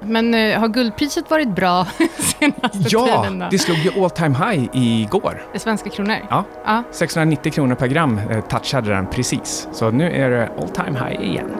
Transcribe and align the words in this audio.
Men 0.00 0.34
eh, 0.34 0.60
har 0.60 0.68
guldpriset 0.68 1.30
varit 1.30 1.48
bra 1.48 1.86
senaste 2.18 2.78
Ja, 2.88 3.06
tiden? 3.22 3.38
Då? 3.38 3.46
det 3.50 3.58
slog 3.58 3.78
ju 3.78 4.02
all 4.04 4.10
time 4.10 4.36
high 4.50 4.68
igår. 4.72 5.42
Är 5.54 5.58
svenska 5.58 5.90
kronor? 5.90 6.16
Ja, 6.30 6.44
Ja. 6.64 6.82
690 6.92 7.52
kronor 7.52 7.74
per 7.74 7.86
gram 7.86 8.20
eh, 8.30 8.40
touchade 8.40 8.90
den 8.90 9.06
precis. 9.06 9.68
Så 9.72 9.90
nu 9.90 10.10
är 10.12 10.30
det 10.30 10.48
all 10.58 10.68
time 10.68 10.98
high 11.08 11.22
igen. 11.30 11.50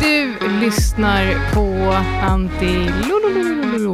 Du 0.00 0.36
lyssnar 0.60 1.52
på 1.54 1.94
Anti 2.28 2.88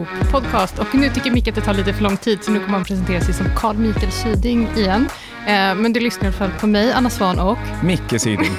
Lololololo 0.06 0.30
podcast 0.30 0.78
och 0.78 0.94
nu 0.94 1.10
tycker 1.10 1.30
Micke 1.30 1.48
att 1.48 1.54
det 1.54 1.60
tar 1.60 1.74
lite 1.74 1.92
för 1.92 2.02
lång 2.02 2.16
tid 2.16 2.44
så 2.44 2.50
nu 2.50 2.58
kommer 2.58 2.72
han 2.72 2.84
presentera 2.84 3.20
sig 3.20 3.34
som 3.34 3.46
Carl 3.56 3.76
Mikael 3.76 4.12
Syding 4.12 4.68
igen. 4.76 5.08
Eh, 5.46 5.74
men 5.74 5.92
du 5.92 6.00
lyssnar 6.00 6.24
i 6.24 6.26
alla 6.26 6.36
fall 6.36 6.50
på 6.60 6.66
mig, 6.66 6.92
Anna 6.92 7.10
Svan 7.10 7.38
och 7.38 7.58
Micke 7.84 8.20
Syding. 8.20 8.50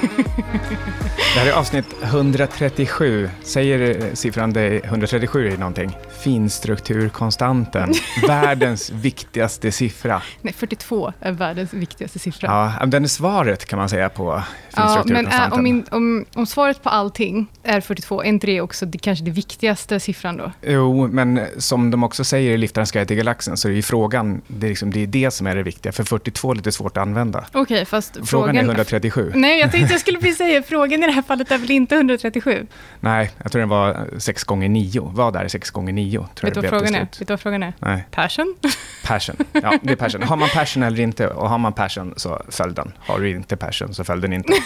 Det 1.34 1.40
här 1.40 1.46
är 1.46 1.52
avsnitt 1.52 1.86
137. 2.02 3.30
Säger 3.42 4.04
eh, 4.04 4.14
siffran 4.14 4.52
dig 4.52 4.80
137 4.84 5.48
är 5.48 5.56
någonting? 5.56 5.96
Finstrukturkonstanten. 6.20 7.92
Världens 8.26 8.90
viktigaste 8.90 9.72
siffra. 9.72 10.22
nej, 10.42 10.54
42 10.54 11.12
är 11.20 11.32
världens 11.32 11.72
viktigaste 11.74 12.18
siffra. 12.18 12.74
Ja, 12.80 12.86
den 12.86 13.04
är 13.04 13.08
svaret 13.08 13.64
kan 13.64 13.78
man 13.78 13.88
säga 13.88 14.08
på 14.08 14.24
Ja, 14.24 14.42
men 14.84 14.94
finstrukturkonstanten. 14.94 15.52
äh, 15.52 15.58
om, 15.58 15.66
in, 15.66 15.84
om, 15.90 16.24
om 16.34 16.46
svaret 16.46 16.82
på 16.82 16.88
allting 16.88 17.46
är 17.62 17.80
42, 17.80 18.22
är 18.22 18.26
inte 18.26 18.46
det 18.46 18.60
också 18.60 18.86
det, 18.86 18.98
kanske 18.98 19.24
det 19.24 19.30
viktigaste 19.30 20.00
siffran 20.00 20.36
då? 20.36 20.52
Jo, 20.62 21.08
men 21.08 21.40
som 21.58 21.90
de 21.90 22.04
också 22.04 22.24
säger 22.24 22.52
i 22.52 22.56
Liftarens 22.56 22.92
guide 22.92 23.08
till 23.08 23.16
galaxen 23.16 23.56
så 23.56 23.68
är 23.68 23.72
ju 23.72 23.82
frågan, 23.82 24.40
det 24.46 24.66
är, 24.66 24.68
liksom, 24.68 24.90
det 24.90 25.00
är 25.02 25.06
det 25.06 25.30
som 25.30 25.46
är 25.46 25.56
det 25.56 25.62
viktiga, 25.62 25.92
för 25.92 26.04
42 26.04 26.50
är 26.50 26.54
lite 26.54 26.72
svårt 26.72 26.96
att 26.96 27.02
använda. 27.02 27.44
Okej, 27.52 27.84
fast 27.84 28.12
Frågan, 28.14 28.26
frågan... 28.26 28.56
är 28.56 28.60
137. 28.62 29.32
Nej, 29.34 29.60
jag 29.60 29.70
tänkte 29.72 29.94
jag 29.94 30.00
skulle 30.00 30.18
precis 30.18 30.38
säga, 30.38 30.62
frågan 30.62 31.02
i 31.02 31.06
det 31.06 31.12
här 31.12 31.22
fallet 31.22 31.50
är 31.50 31.58
väl 31.58 31.70
inte 31.70 31.94
137? 31.94 32.66
Nej, 33.00 33.30
jag 33.42 33.52
tror 33.52 33.60
den 33.60 33.68
var 33.68 34.06
6 34.18 34.44
gånger 34.44 34.68
9 34.68 35.10
Var 35.14 35.32
där 35.32 35.48
6 35.48 35.70
gånger 35.70 35.92
9 35.92 36.07
tror 36.16 36.26
Vet 36.26 36.42
jag 36.42 36.52
det 36.54 36.60
blev 36.60 36.70
frågan 36.70 36.94
är? 36.94 37.00
Vet 37.00 37.18
du 37.18 37.24
vad 37.24 37.40
frågan 37.40 37.62
är? 37.62 37.72
Nej, 37.78 38.04
Passion? 38.10 38.56
passion. 39.06 39.36
Ja, 39.52 39.74
det 39.82 39.92
är 39.92 39.96
passion. 39.96 40.22
Har 40.22 40.36
man 40.36 40.48
passion 40.48 40.82
eller 40.82 41.00
inte? 41.00 41.28
Och 41.28 41.48
har 41.48 41.58
man 41.58 41.72
passion 41.72 42.14
så 42.16 42.42
föll 42.48 42.74
den. 42.74 42.92
Har 42.98 43.18
du 43.20 43.30
inte 43.30 43.56
passion 43.56 43.94
så 43.94 44.04
föll 44.04 44.20
den 44.20 44.32
inte. 44.32 44.52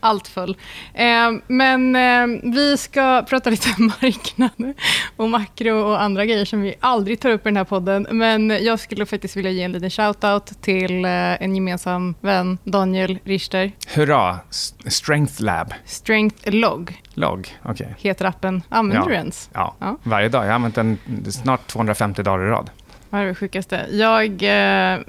Allt 0.00 0.28
föll. 0.28 0.56
Eh, 0.94 1.30
men 1.46 1.96
eh, 1.96 2.40
vi 2.54 2.76
ska 2.76 3.22
prata 3.28 3.50
lite 3.50 3.68
marknad 3.82 4.74
och 5.16 5.28
makro 5.30 5.78
och 5.78 6.02
andra 6.02 6.24
grejer 6.26 6.44
som 6.44 6.60
vi 6.62 6.74
aldrig 6.80 7.20
tar 7.20 7.30
upp 7.30 7.40
i 7.40 7.44
den 7.48 7.56
här 7.56 7.64
podden. 7.64 8.06
Men 8.10 8.50
jag 8.50 8.80
skulle 8.80 9.06
faktiskt 9.06 9.36
vilja 9.36 9.50
ge 9.50 9.62
en 9.62 9.72
liten 9.72 9.90
shout-out 9.90 10.54
till 10.60 11.04
eh, 11.04 11.10
en 11.42 11.54
gemensam 11.54 12.14
vän, 12.20 12.58
Daniel 12.64 13.18
Richter. 13.24 13.72
Hurra! 13.94 14.38
Strength 14.86 15.42
Lab. 15.42 15.74
Strength 15.84 16.50
Log 16.50 17.00
Log. 17.14 17.56
Okej. 17.62 17.94
heter 17.98 18.24
appen. 18.24 18.62
Använder 18.68 19.02
Ja. 19.02 19.08
du 19.08 19.14
ens? 19.14 19.50
Ja, 19.52 19.74
Ja 19.78 19.93
varje 20.02 20.28
dag. 20.28 20.42
Jag 20.44 20.48
har 20.48 20.54
använt 20.54 20.74
den 20.74 20.98
snart 21.30 21.66
250 21.66 22.22
dagar 22.22 22.46
i 22.46 22.48
rad. 22.48 22.70
Vad 23.10 23.20
är 23.20 23.26
det 23.26 23.34
sjukaste? 23.34 23.86
Jag 23.90 24.42
eh, 24.42 25.00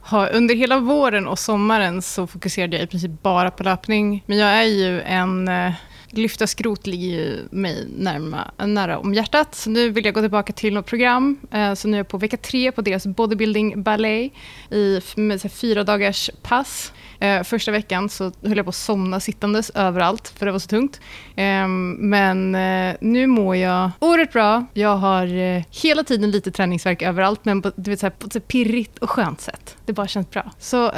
har 0.00 0.30
under 0.32 0.54
hela 0.54 0.78
våren 0.78 1.26
och 1.26 1.38
sommaren 1.38 2.02
så 2.02 2.26
fokuserade 2.26 2.76
jag 2.76 2.84
i 2.84 2.86
princip 2.86 3.22
bara 3.22 3.50
på 3.50 3.62
löpning. 3.62 4.24
Men 4.26 4.38
jag 4.38 4.48
är 4.48 4.62
ju 4.62 5.00
en... 5.00 5.48
Eh, 5.48 5.72
lyfta 6.12 6.46
skrot 6.46 6.86
ligger 6.86 7.08
ju 7.08 7.48
mig 7.50 7.88
närma, 7.98 8.50
nära 8.66 8.98
om 8.98 9.14
hjärtat. 9.14 9.54
Så 9.54 9.70
nu 9.70 9.90
vill 9.90 10.04
jag 10.04 10.14
gå 10.14 10.20
tillbaka 10.20 10.52
till 10.52 10.74
något 10.74 10.86
program. 10.86 11.38
Eh, 11.50 11.74
så 11.74 11.88
nu 11.88 11.96
är 11.96 11.98
jag 11.98 12.08
på 12.08 12.18
vecka 12.18 12.36
tre 12.36 12.72
på 12.72 12.80
deras 12.80 13.06
bodybuilding 13.06 13.82
ballet 13.82 14.32
i 14.70 15.00
med 15.16 15.40
så 15.40 15.48
här, 15.48 15.54
fyra 15.54 15.84
dagars 15.84 16.30
pass. 16.42 16.92
Eh, 17.18 17.42
första 17.42 17.70
veckan 17.72 18.08
så 18.08 18.32
höll 18.42 18.56
jag 18.56 18.66
på 18.66 18.70
att 18.70 18.74
somna 18.74 19.20
sittandes 19.20 19.70
överallt, 19.70 20.28
för 20.38 20.46
det 20.46 20.52
var 20.52 20.58
så 20.58 20.68
tungt. 20.68 21.00
Eh, 21.36 21.68
men 21.98 22.52
nu 23.00 23.26
mår 23.26 23.56
jag 23.56 23.90
oerhört 23.98 24.32
bra. 24.32 24.66
Jag 24.74 24.96
har 24.96 25.26
hela 25.82 26.04
tiden 26.04 26.30
lite 26.30 26.50
träningsverk 26.50 27.02
överallt, 27.02 27.44
men 27.44 27.62
på, 27.62 27.72
du 27.76 27.90
vet, 27.90 28.00
så 28.00 28.06
här, 28.06 28.10
på 28.10 28.26
ett 28.26 28.32
så 28.32 28.40
pirrigt 28.40 28.98
och 28.98 29.10
skönt 29.10 29.40
sätt. 29.40 29.76
Det 29.86 29.92
bara 29.92 30.06
känns 30.06 30.30
bra. 30.30 30.50
Så 30.58 30.90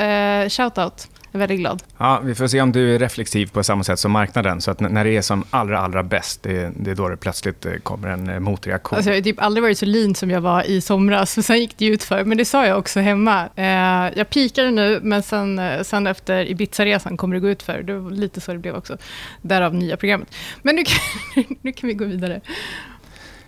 shout-out. 0.48 1.08
Är 1.34 1.38
väldigt 1.38 1.58
glad. 1.58 1.82
Ja, 1.98 2.20
vi 2.24 2.34
får 2.34 2.46
se 2.46 2.60
om 2.60 2.72
du 2.72 2.94
är 2.94 2.98
reflexiv 2.98 3.46
på 3.46 3.64
samma 3.64 3.84
sätt 3.84 3.98
som 3.98 4.12
marknaden. 4.12 4.60
Så 4.60 4.70
att 4.70 4.80
när 4.80 5.04
det 5.04 5.16
är 5.16 5.22
som 5.22 5.44
allra, 5.50 5.78
allra 5.78 6.02
bäst, 6.02 6.42
det, 6.42 6.72
det 6.76 6.90
är 6.90 6.94
då 6.94 7.08
det 7.08 7.16
plötsligt 7.16 7.66
eh, 7.66 7.72
kommer 7.72 8.08
en 8.08 8.28
eh, 8.28 8.40
motreaktion. 8.40 8.96
Alltså, 8.96 9.10
jag 9.10 9.16
har 9.16 9.22
typ 9.22 9.42
aldrig 9.42 9.62
varit 9.62 9.78
så 9.78 9.86
lean 9.86 10.14
som 10.14 10.30
jag 10.30 10.40
var 10.40 10.62
i 10.62 10.80
somras, 10.80 11.38
och 11.38 11.44
sen 11.44 11.58
gick 11.58 11.78
det 11.78 11.86
ut 11.86 12.02
för. 12.02 12.24
Men 12.24 12.38
det 12.38 12.44
sa 12.44 12.66
jag 12.66 12.78
också 12.78 13.00
hemma. 13.00 13.48
Eh, 13.56 14.18
jag 14.18 14.30
pikade 14.30 14.70
nu, 14.70 15.00
men 15.02 15.22
sen, 15.22 15.58
eh, 15.58 15.82
sen 15.82 16.06
efter 16.06 16.50
Ibiza-resan 16.50 17.16
kommer 17.16 17.34
det 17.34 17.40
gå 17.40 17.48
ut 17.48 17.62
för. 17.62 17.82
Det 17.82 17.98
var 17.98 18.10
lite 18.10 18.40
så 18.40 18.52
det 18.52 18.58
blev 18.58 18.74
också. 18.74 18.96
Därav 19.42 19.74
nya 19.74 19.96
programmet. 19.96 20.34
Men 20.62 20.76
nu 20.76 20.84
kan, 20.84 21.44
nu 21.60 21.72
kan 21.72 21.88
vi 21.88 21.94
gå 21.94 22.04
vidare. 22.04 22.40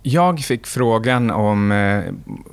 Jag 0.01 0.39
fick 0.39 0.67
frågan 0.67 1.31
om 1.31 1.71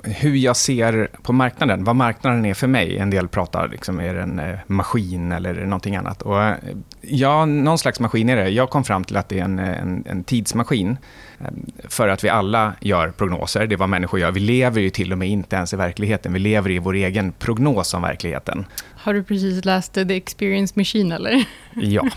hur 0.04 0.34
jag 0.36 0.56
ser 0.56 1.08
på 1.22 1.32
marknaden, 1.32 1.84
vad 1.84 1.96
marknaden 1.96 2.44
är 2.44 2.54
för 2.54 2.66
mig. 2.66 2.98
En 2.98 3.10
del 3.10 3.28
pratar, 3.28 3.68
liksom, 3.68 4.00
är 4.00 4.14
det 4.14 4.22
en 4.22 4.38
eh, 4.38 4.58
maskin 4.66 5.32
eller 5.32 5.54
någonting 5.54 5.96
annat? 5.96 6.22
Och, 6.22 6.42
eh, 6.42 6.54
ja, 7.00 7.44
någon 7.44 7.78
slags 7.78 8.00
maskin 8.00 8.28
är 8.28 8.36
det. 8.36 8.48
Jag 8.48 8.70
kom 8.70 8.84
fram 8.84 9.04
till 9.04 9.16
att 9.16 9.28
det 9.28 9.38
är 9.38 9.44
en, 9.44 9.58
en, 9.58 10.04
en 10.06 10.24
tidsmaskin. 10.24 10.96
eh, 11.40 11.46
För 11.88 12.08
att 12.08 12.24
vi 12.24 12.28
alla 12.28 12.72
gör 12.80 13.10
prognoser, 13.10 13.66
det 13.66 13.74
är 13.74 13.76
vad 13.76 13.88
människor 13.88 14.20
gör. 14.20 14.30
Vi 14.30 14.40
lever 14.40 14.80
ju 14.80 14.90
till 14.90 15.12
och 15.12 15.18
med 15.18 15.28
inte 15.28 15.56
ens 15.56 15.72
i 15.72 15.76
verkligheten, 15.76 16.32
vi 16.32 16.38
lever 16.38 16.70
i 16.70 16.78
vår 16.78 16.94
egen 16.94 17.32
prognos 17.32 17.94
om 17.94 18.02
verkligheten. 18.02 18.66
Har 18.96 19.14
du 19.14 19.22
precis 19.24 19.64
läst 19.64 19.92
The 19.94 20.16
Experience 20.16 20.74
Machine, 20.76 21.12
eller? 21.14 21.44
Ja. 21.74 22.02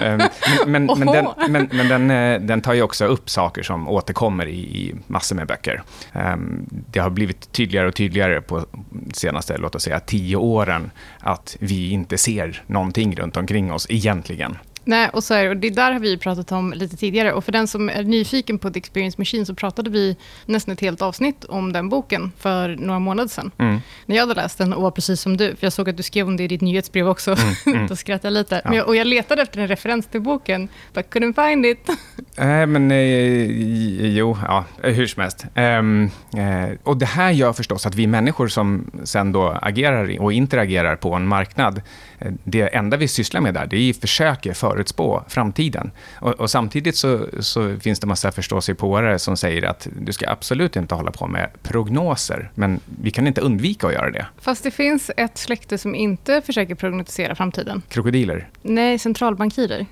Ehm, 0.00 0.20
men 0.66 0.86
men, 0.86 0.98
men, 0.98 1.06
den, 1.06 1.68
men, 1.72 1.88
den, 1.88 2.10
eh, 2.10 2.40
den 2.40 2.60
tar 2.62 2.74
ju 2.74 2.82
också 2.82 3.04
upp 3.04 3.30
saker 3.30 3.62
som 3.62 3.88
återkommer 3.88 4.46
i 4.48 4.94
massor 5.10 5.36
med 5.36 5.46
böcker. 5.46 5.82
Ehm, 6.12 6.66
det 6.70 7.00
har 7.00 7.10
blivit 7.10 7.52
tydligare 7.52 7.88
och 7.88 7.94
tydligare 7.94 8.40
på 8.40 8.66
senaste, 9.14 9.58
låt 9.58 9.74
oss 9.74 9.82
säga, 9.82 10.00
tio 10.00 10.36
åren 10.36 10.90
att 11.20 11.56
vi 11.60 11.90
inte 11.90 12.18
ser 12.18 12.62
någonting 12.66 13.16
runt 13.16 13.36
omkring 13.36 13.72
oss 13.72 13.86
egentligen. 13.90 14.56
Nej, 14.84 15.08
och, 15.12 15.24
så 15.24 15.34
är, 15.34 15.48
och 15.48 15.56
det 15.56 15.70
där 15.70 15.92
har 15.92 16.00
vi 16.00 16.16
pratat 16.16 16.52
om 16.52 16.72
lite 16.72 16.96
tidigare. 16.96 17.32
Och 17.32 17.44
för 17.44 17.52
den 17.52 17.68
som 17.68 17.88
är 17.88 18.02
nyfiken 18.02 18.58
på 18.58 18.70
The 18.70 18.78
Experience 18.78 19.14
Machine 19.18 19.46
så 19.46 19.54
pratade 19.54 19.90
vi 19.90 20.16
nästan 20.46 20.72
ett 20.72 20.80
helt 20.80 21.02
avsnitt 21.02 21.44
om 21.44 21.72
den 21.72 21.88
boken 21.88 22.32
för 22.38 22.76
några 22.76 22.98
månader 22.98 23.28
sedan. 23.28 23.50
Mm. 23.58 23.80
När 24.06 24.16
jag 24.16 24.22
hade 24.22 24.42
läst 24.42 24.58
den 24.58 24.72
och 24.72 24.82
var 24.82 24.90
precis 24.90 25.20
som 25.20 25.36
du, 25.36 25.56
för 25.56 25.66
jag 25.66 25.72
såg 25.72 25.88
att 25.88 25.96
du 25.96 26.02
skrev 26.02 26.26
om 26.26 26.36
det 26.36 26.44
i 26.44 26.48
ditt 26.48 26.60
nyhetsbrev 26.60 27.08
också, 27.08 27.36
mm. 27.66 27.86
då 27.88 27.96
skrattade 27.96 28.34
jag 28.34 28.40
lite. 28.40 28.62
Ja. 28.64 28.74
Jag, 28.74 28.86
och 28.88 28.96
jag 28.96 29.06
letade 29.06 29.42
efter 29.42 29.60
en 29.60 29.68
referens 29.68 30.06
till 30.06 30.20
boken, 30.20 30.68
but 30.92 31.06
couldn't 31.06 31.48
find 31.48 31.66
it. 31.66 31.88
Nej, 32.36 32.66
men 32.66 32.90
eh, 32.90 34.16
jo, 34.16 34.38
ja, 34.42 34.64
hur 34.82 35.06
som 35.06 35.20
helst. 35.20 35.46
Ehm, 35.54 36.10
eh, 36.36 36.78
och 36.82 36.96
det 36.96 37.06
här 37.06 37.30
gör 37.30 37.52
förstås 37.52 37.86
att 37.86 37.94
vi 37.94 38.06
människor 38.06 38.48
som 38.48 38.90
sen 39.04 39.32
då 39.32 39.58
agerar 39.62 40.20
och 40.20 40.32
interagerar 40.32 40.96
på 40.96 41.14
en 41.14 41.26
marknad, 41.26 41.82
eh, 42.18 42.32
det 42.44 42.62
enda 42.76 42.96
vi 42.96 43.08
sysslar 43.08 43.40
med 43.40 43.54
där, 43.54 43.66
det 43.66 43.76
är 43.76 43.90
att 43.90 43.96
försöka 43.96 44.54
förutspå 44.80 45.24
framtiden. 45.28 45.90
Och, 46.20 46.32
och 46.32 46.50
samtidigt 46.50 46.96
så, 46.96 47.26
så 47.40 47.76
finns 47.80 48.00
det 48.00 48.06
massa 48.06 48.32
förståsigpåare 48.32 49.18
som 49.18 49.36
säger 49.36 49.62
att 49.62 49.88
du 50.00 50.12
ska 50.12 50.30
absolut 50.30 50.76
inte 50.76 50.94
hålla 50.94 51.10
på 51.10 51.26
med 51.26 51.50
prognoser, 51.62 52.50
men 52.54 52.80
vi 53.02 53.10
kan 53.10 53.26
inte 53.26 53.40
undvika 53.40 53.86
att 53.86 53.92
göra 53.92 54.10
det. 54.10 54.26
Fast 54.40 54.64
det 54.64 54.70
finns 54.70 55.10
ett 55.16 55.38
släkte 55.38 55.78
som 55.78 55.94
inte 55.94 56.42
försöker 56.46 56.74
prognostisera 56.74 57.34
framtiden. 57.34 57.82
Krokodiler, 57.88 58.48
Nej, 58.62 58.98
centralbankirer. 58.98 59.86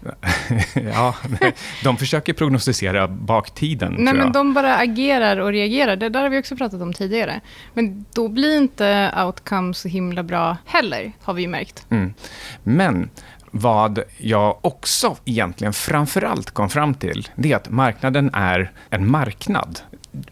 ja, 0.94 1.14
de 1.84 1.96
försöker 1.96 2.32
prognostisera 2.32 3.08
baktiden, 3.08 3.94
Nej, 3.98 4.14
men 4.14 4.32
de 4.32 4.54
bara 4.54 4.76
agerar 4.76 5.36
och 5.36 5.52
reagerar. 5.52 5.96
Det 5.96 6.08
där 6.08 6.22
har 6.22 6.30
vi 6.30 6.40
också 6.40 6.56
pratat 6.56 6.82
om 6.82 6.92
tidigare. 6.92 7.40
Men 7.74 8.04
då 8.14 8.28
blir 8.28 8.56
inte 8.56 9.12
outcome 9.26 9.74
så 9.74 9.88
himla 9.88 10.22
bra 10.22 10.56
heller, 10.66 11.12
har 11.22 11.34
vi 11.34 11.42
ju 11.42 11.48
märkt. 11.48 11.86
Mm. 11.90 12.14
Men 12.62 13.10
vad 13.52 14.02
jag 14.16 14.58
också 14.60 15.16
egentligen 15.24 15.72
framförallt 15.72 16.50
kom 16.50 16.68
fram 16.68 16.94
till, 16.94 17.28
det 17.36 17.52
är 17.52 17.56
att 17.56 17.70
marknaden 17.70 18.30
är 18.32 18.72
en 18.90 19.10
marknad. 19.10 19.80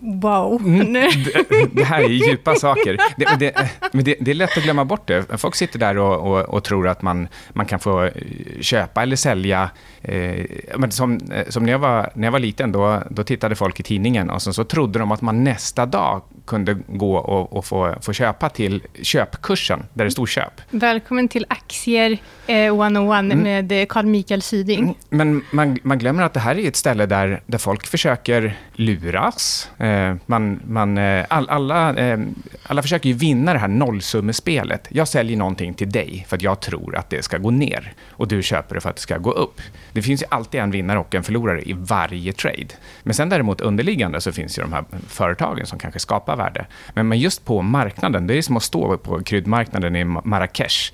Wow. 0.00 0.60
Mm, 0.66 0.92
det, 0.92 1.68
det, 1.72 1.84
här 1.84 2.02
är 2.02 2.08
djupa 2.08 2.54
saker. 2.54 2.98
Det, 3.16 3.36
det, 3.38 3.70
men 3.92 4.04
det, 4.04 4.30
är 4.30 4.34
lätt 4.34 4.56
att 4.56 4.64
glömma 4.64 4.84
bort 4.84 5.08
det. 5.08 5.38
Folk 5.38 5.54
sitter 5.54 5.78
där 5.78 5.98
och, 5.98 6.32
och, 6.32 6.54
och 6.54 6.64
tror 6.64 6.88
att 6.88 7.02
man, 7.02 7.28
man 7.52 7.66
kan 7.66 7.78
få 7.78 8.04
eh, 8.04 8.12
köpa 8.60 9.02
eller 9.02 9.16
sälja. 9.16 9.70
Eh, 10.02 10.44
men 10.76 10.90
som, 10.90 11.20
eh, 11.32 11.48
som 11.48 11.64
när, 11.64 11.72
jag 11.72 11.78
var, 11.78 12.10
när 12.14 12.26
jag 12.26 12.32
var 12.32 12.38
liten, 12.38 12.72
då, 12.72 13.02
då 13.10 13.24
tittade 13.24 13.54
folk 13.54 13.80
i 13.80 13.82
tidningen 13.82 14.30
och 14.30 14.42
så, 14.42 14.52
så 14.52 14.64
trodde 14.64 14.98
de 14.98 15.12
att 15.12 15.22
man 15.22 15.44
nästa 15.44 15.86
dag 15.86 16.22
kunde 16.46 16.76
gå 16.86 17.16
och, 17.16 17.56
och 17.56 17.64
få, 17.64 17.94
få 18.00 18.12
köpa 18.12 18.48
till 18.48 18.82
köpkursen, 19.02 19.82
där 19.94 20.04
det 20.04 20.10
stod 20.10 20.28
köp. 20.28 20.60
Välkommen 20.70 21.28
till 21.28 21.46
Aktier 21.48 22.18
eh, 22.46 22.56
101 22.56 23.18
mm. 23.18 23.42
med 23.42 23.88
Carl 23.88 24.06
Mikael 24.06 24.42
Syding. 24.42 24.78
Mm. 24.78 24.94
Men 25.08 25.42
man, 25.50 25.78
man 25.82 25.98
glömmer 25.98 26.22
att 26.22 26.34
det 26.34 26.40
här 26.40 26.58
är 26.58 26.68
ett 26.68 26.76
ställe 26.76 27.06
där, 27.06 27.42
där 27.46 27.58
folk 27.58 27.86
försöker 27.86 28.56
luras. 28.74 29.65
Eh, 29.78 30.14
man, 30.26 30.60
man, 30.66 30.98
eh, 30.98 31.26
all, 31.28 31.48
alla, 31.48 31.94
eh, 31.94 32.18
alla 32.62 32.82
försöker 32.82 33.08
ju 33.08 33.14
vinna 33.14 33.52
det 33.52 33.58
här 33.58 33.68
nollsummespelet. 33.68 34.86
Jag 34.90 35.08
säljer 35.08 35.36
någonting 35.36 35.74
till 35.74 35.90
dig 35.90 36.26
för 36.28 36.36
att 36.36 36.42
jag 36.42 36.60
tror 36.60 36.96
att 36.96 37.10
det 37.10 37.22
ska 37.22 37.38
gå 37.38 37.50
ner 37.50 37.92
och 38.10 38.28
du 38.28 38.42
köper 38.42 38.74
det 38.74 38.80
för 38.80 38.90
att 38.90 38.96
det 38.96 39.02
ska 39.02 39.18
gå 39.18 39.30
upp. 39.30 39.60
Det 39.92 40.02
finns 40.02 40.22
ju 40.22 40.26
alltid 40.28 40.60
en 40.60 40.70
vinnare 40.70 40.98
och 40.98 41.14
en 41.14 41.22
förlorare 41.22 41.62
i 41.62 41.72
varje 41.72 42.32
trade. 42.32 42.68
Men 43.02 43.14
sen 43.14 43.28
däremot 43.28 43.60
underliggande 43.60 44.20
så 44.20 44.32
finns 44.32 44.58
ju 44.58 44.62
de 44.62 44.72
här 44.72 44.84
företagen 45.08 45.66
som 45.66 45.78
kanske 45.78 46.00
skapar 46.00 46.36
värde. 46.36 46.66
Men 46.94 47.18
just 47.18 47.44
på 47.44 47.62
marknaden, 47.62 48.26
det 48.26 48.34
är 48.34 48.42
som 48.42 48.56
att 48.56 48.62
stå 48.62 48.96
på 48.98 49.22
kryddmarknaden 49.22 49.96
i 49.96 50.04
Marrakesh. 50.04 50.92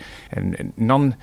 Någon 0.74 1.14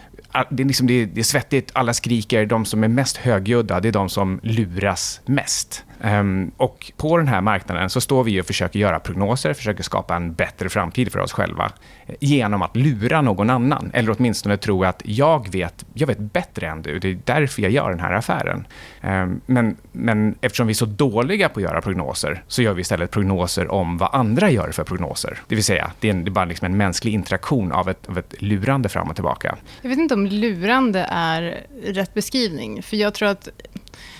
det 0.49 0.63
är, 0.63 0.67
liksom, 0.67 0.87
det 0.87 1.17
är 1.17 1.23
svettigt, 1.23 1.71
alla 1.73 1.93
skriker. 1.93 2.45
De 2.45 2.65
som 2.65 2.83
är 2.83 2.87
mest 2.87 3.17
högljudda, 3.17 3.79
det 3.79 3.87
är 3.87 3.91
de 3.91 4.09
som 4.09 4.39
luras 4.43 5.21
mest. 5.25 5.85
Um, 6.03 6.51
och 6.57 6.91
på 6.97 7.17
den 7.17 7.27
här 7.27 7.41
marknaden 7.41 7.89
så 7.89 8.01
står 8.01 8.23
vi 8.23 8.41
och 8.41 8.45
försöker 8.45 8.79
göra 8.79 8.99
prognoser, 8.99 9.53
försöker 9.53 9.83
skapa 9.83 10.15
en 10.15 10.33
bättre 10.33 10.69
framtid 10.69 11.11
för 11.11 11.19
oss 11.19 11.31
själva 11.31 11.71
eh, 12.05 12.15
genom 12.19 12.61
att 12.61 12.75
lura 12.75 13.21
någon 13.21 13.49
annan, 13.49 13.91
eller 13.93 14.15
åtminstone 14.17 14.57
tro 14.57 14.83
att 14.83 15.01
jag 15.05 15.51
vet, 15.51 15.85
jag 15.93 16.07
vet 16.07 16.19
bättre 16.19 16.67
än 16.67 16.81
du, 16.81 16.99
det 16.99 17.09
är 17.09 17.19
därför 17.25 17.61
jag 17.61 17.71
gör 17.71 17.89
den 17.89 17.99
här 17.99 18.13
affären. 18.13 18.67
Um, 19.03 19.41
men, 19.45 19.77
men 19.91 20.35
eftersom 20.41 20.67
vi 20.67 20.71
är 20.71 20.75
så 20.75 20.85
dåliga 20.85 21.49
på 21.49 21.59
att 21.59 21.63
göra 21.63 21.81
prognoser, 21.81 22.43
så 22.47 22.61
gör 22.61 22.73
vi 22.73 22.81
istället 22.81 23.11
prognoser 23.11 23.71
om 23.71 23.97
vad 23.97 24.09
andra 24.13 24.49
gör 24.49 24.71
för 24.71 24.83
prognoser. 24.83 25.37
Det 25.47 25.55
vill 25.55 25.63
säga, 25.63 25.91
det 25.99 26.07
är, 26.07 26.13
en, 26.13 26.23
det 26.23 26.29
är 26.29 26.31
bara 26.31 26.45
liksom 26.45 26.65
en 26.65 26.77
mänsklig 26.77 27.13
interaktion 27.13 27.71
av 27.71 27.89
ett, 27.89 28.09
av 28.09 28.17
ett 28.17 28.41
lurande 28.41 28.89
fram 28.89 29.09
och 29.09 29.15
tillbaka. 29.15 29.57
Jag 29.81 29.89
vet 29.89 29.99
inte 29.99 30.13
om 30.13 30.25
lurande 30.25 31.07
är 31.09 31.65
rätt 31.83 32.13
beskrivning, 32.13 32.83
för 32.83 32.97
jag 32.97 33.13
tror 33.13 33.29
att 33.29 33.49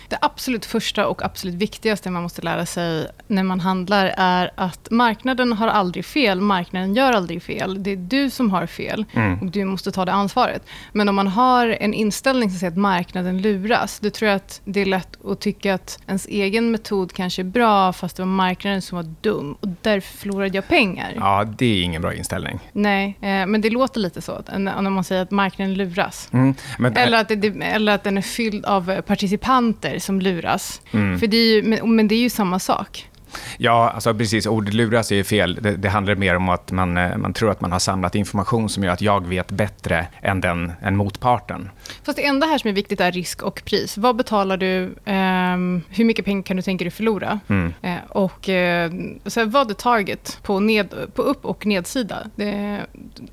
det 0.10 0.18
absolut 0.22 0.66
första 0.66 1.08
och 1.08 1.26
absolut 1.26 1.56
viktigaste 1.56 2.10
man 2.10 2.24
måste 2.24 2.42
lära 2.42 2.66
sig 2.66 3.08
när 3.28 3.44
man 3.44 3.60
handlar 3.60 4.14
är 4.18 4.52
att 4.56 4.88
marknaden 4.92 5.54
har 5.54 5.68
aldrig 5.68 6.06
fel, 6.06 6.42
marknaden 6.42 6.96
gör 6.96 7.14
aldrig 7.14 7.44
fel. 7.44 7.84
Det 7.84 7.92
är 7.92 7.96
du 7.96 8.30
som 8.30 8.52
har 8.52 8.66
fel 8.66 9.06
mm. 9.14 9.40
och 9.40 9.46
du 9.46 9.66
måste 9.66 9.92
ta 9.92 10.06
det 10.06 10.12
ansvaret. 10.12 10.66
Men 10.92 11.10
om 11.10 11.16
man 11.16 11.28
har 11.28 11.68
en 11.68 11.94
inställning 11.94 12.50
som 12.50 12.60
säger 12.60 12.72
att 12.72 12.78
marknaden 12.78 13.42
luras, 13.42 14.00
då 14.00 14.10
tror 14.10 14.30
jag 14.30 14.36
att 14.36 14.62
det 14.66 14.82
är 14.82 14.86
lätt 14.86 15.26
att 15.26 15.40
tycka 15.40 15.74
att 15.74 16.00
ens 16.08 16.26
egen 16.26 16.72
metod 16.72 17.14
kanske 17.14 17.42
är 17.42 17.44
bra, 17.44 17.94
fast 17.94 18.16
det 18.16 18.22
var 18.22 18.28
marknaden 18.28 18.82
som 18.82 18.96
var 18.96 19.16
dum 19.22 19.54
och 19.54 19.68
därför 19.82 20.18
förlorade 20.18 20.58
jag 20.58 20.68
pengar. 20.68 21.14
Ja, 21.16 21.46
det 21.58 21.66
är 21.66 21.84
ingen 21.84 22.02
bra 22.02 22.14
inställning. 22.14 22.60
Nej, 22.72 23.18
eh, 23.22 23.46
men 23.46 23.62
det 23.62 23.70
låter 23.70 24.00
lite 24.00 24.22
så, 24.22 24.42
när 24.58 24.90
man 24.90 25.04
säger 25.04 25.22
att 25.22 25.32
marknaden 25.32 25.74
luras. 25.74 26.30
Mm, 26.34 26.56
men, 26.78 26.98
eller, 26.98 27.18
att 27.18 27.28
det, 27.28 27.48
eller 27.48 27.96
att 27.96 28.04
den 28.04 28.18
är 28.18 28.22
fylld 28.22 28.66
av 28.66 29.02
participanter 29.02 29.99
som 30.00 30.22
luras. 30.22 30.82
Mm. 30.92 31.20
För 31.20 31.28
det 31.28 31.38
är 31.38 31.56
ju, 31.56 31.64
men, 31.64 31.96
men 31.96 32.08
det 32.08 32.16
är 32.16 32.20
ju 32.20 32.30
samma 32.30 32.60
sak. 32.60 33.10
Ja, 33.58 33.90
alltså 33.90 34.14
precis. 34.14 34.46
Ordet 34.46 34.74
luras 34.74 35.12
är 35.12 35.24
fel. 35.24 35.60
Det, 35.62 35.76
det, 35.76 35.90
handlar 35.90 36.16
mer 36.16 36.36
om 36.36 36.50
att 36.50 36.72
man, 36.72 36.98
eh, 36.98 37.18
man 37.18 37.34
tror 37.34 37.52
att 37.52 37.62
man 37.62 37.72
har 37.72 37.80
samlat 37.80 38.16
information 38.16 38.70
som 38.70 38.84
gör 38.84 38.92
att 38.92 39.02
jag 39.02 39.28
vet 39.28 39.52
bättre 39.52 40.08
än, 40.22 40.42
den, 40.42 40.72
än 40.82 40.96
motparten. 40.96 41.70
Fast 42.04 42.16
det 42.16 42.26
enda 42.26 42.48
här 42.48 42.58
som 42.58 42.70
är 42.70 42.74
viktigt 42.74 43.02
är 43.02 43.12
risk 43.12 43.44
och 43.44 43.62
pris. 43.66 43.98
Vad 43.98 44.16
betalar 44.16 44.58
du? 44.58 44.84
Eh, 45.06 45.58
hur 45.90 46.06
mycket 46.06 46.26
pengar 46.26 46.44
kan 46.44 46.58
du 46.58 46.62
tänka 46.62 46.84
dig 46.84 46.92
förlora? 46.92 47.40
Mm. 47.48 47.74
Eh, 47.82 47.98
och 48.10 48.50
eh, 48.50 48.92
så 49.26 49.46
vad 49.46 49.70
är 49.70 49.74
target 49.74 50.40
på, 50.44 50.60
ned, 50.60 50.94
på 51.14 51.22
upp 51.22 51.46
och 51.46 51.66
nedsida? 51.66 52.18
Det, 52.36 52.80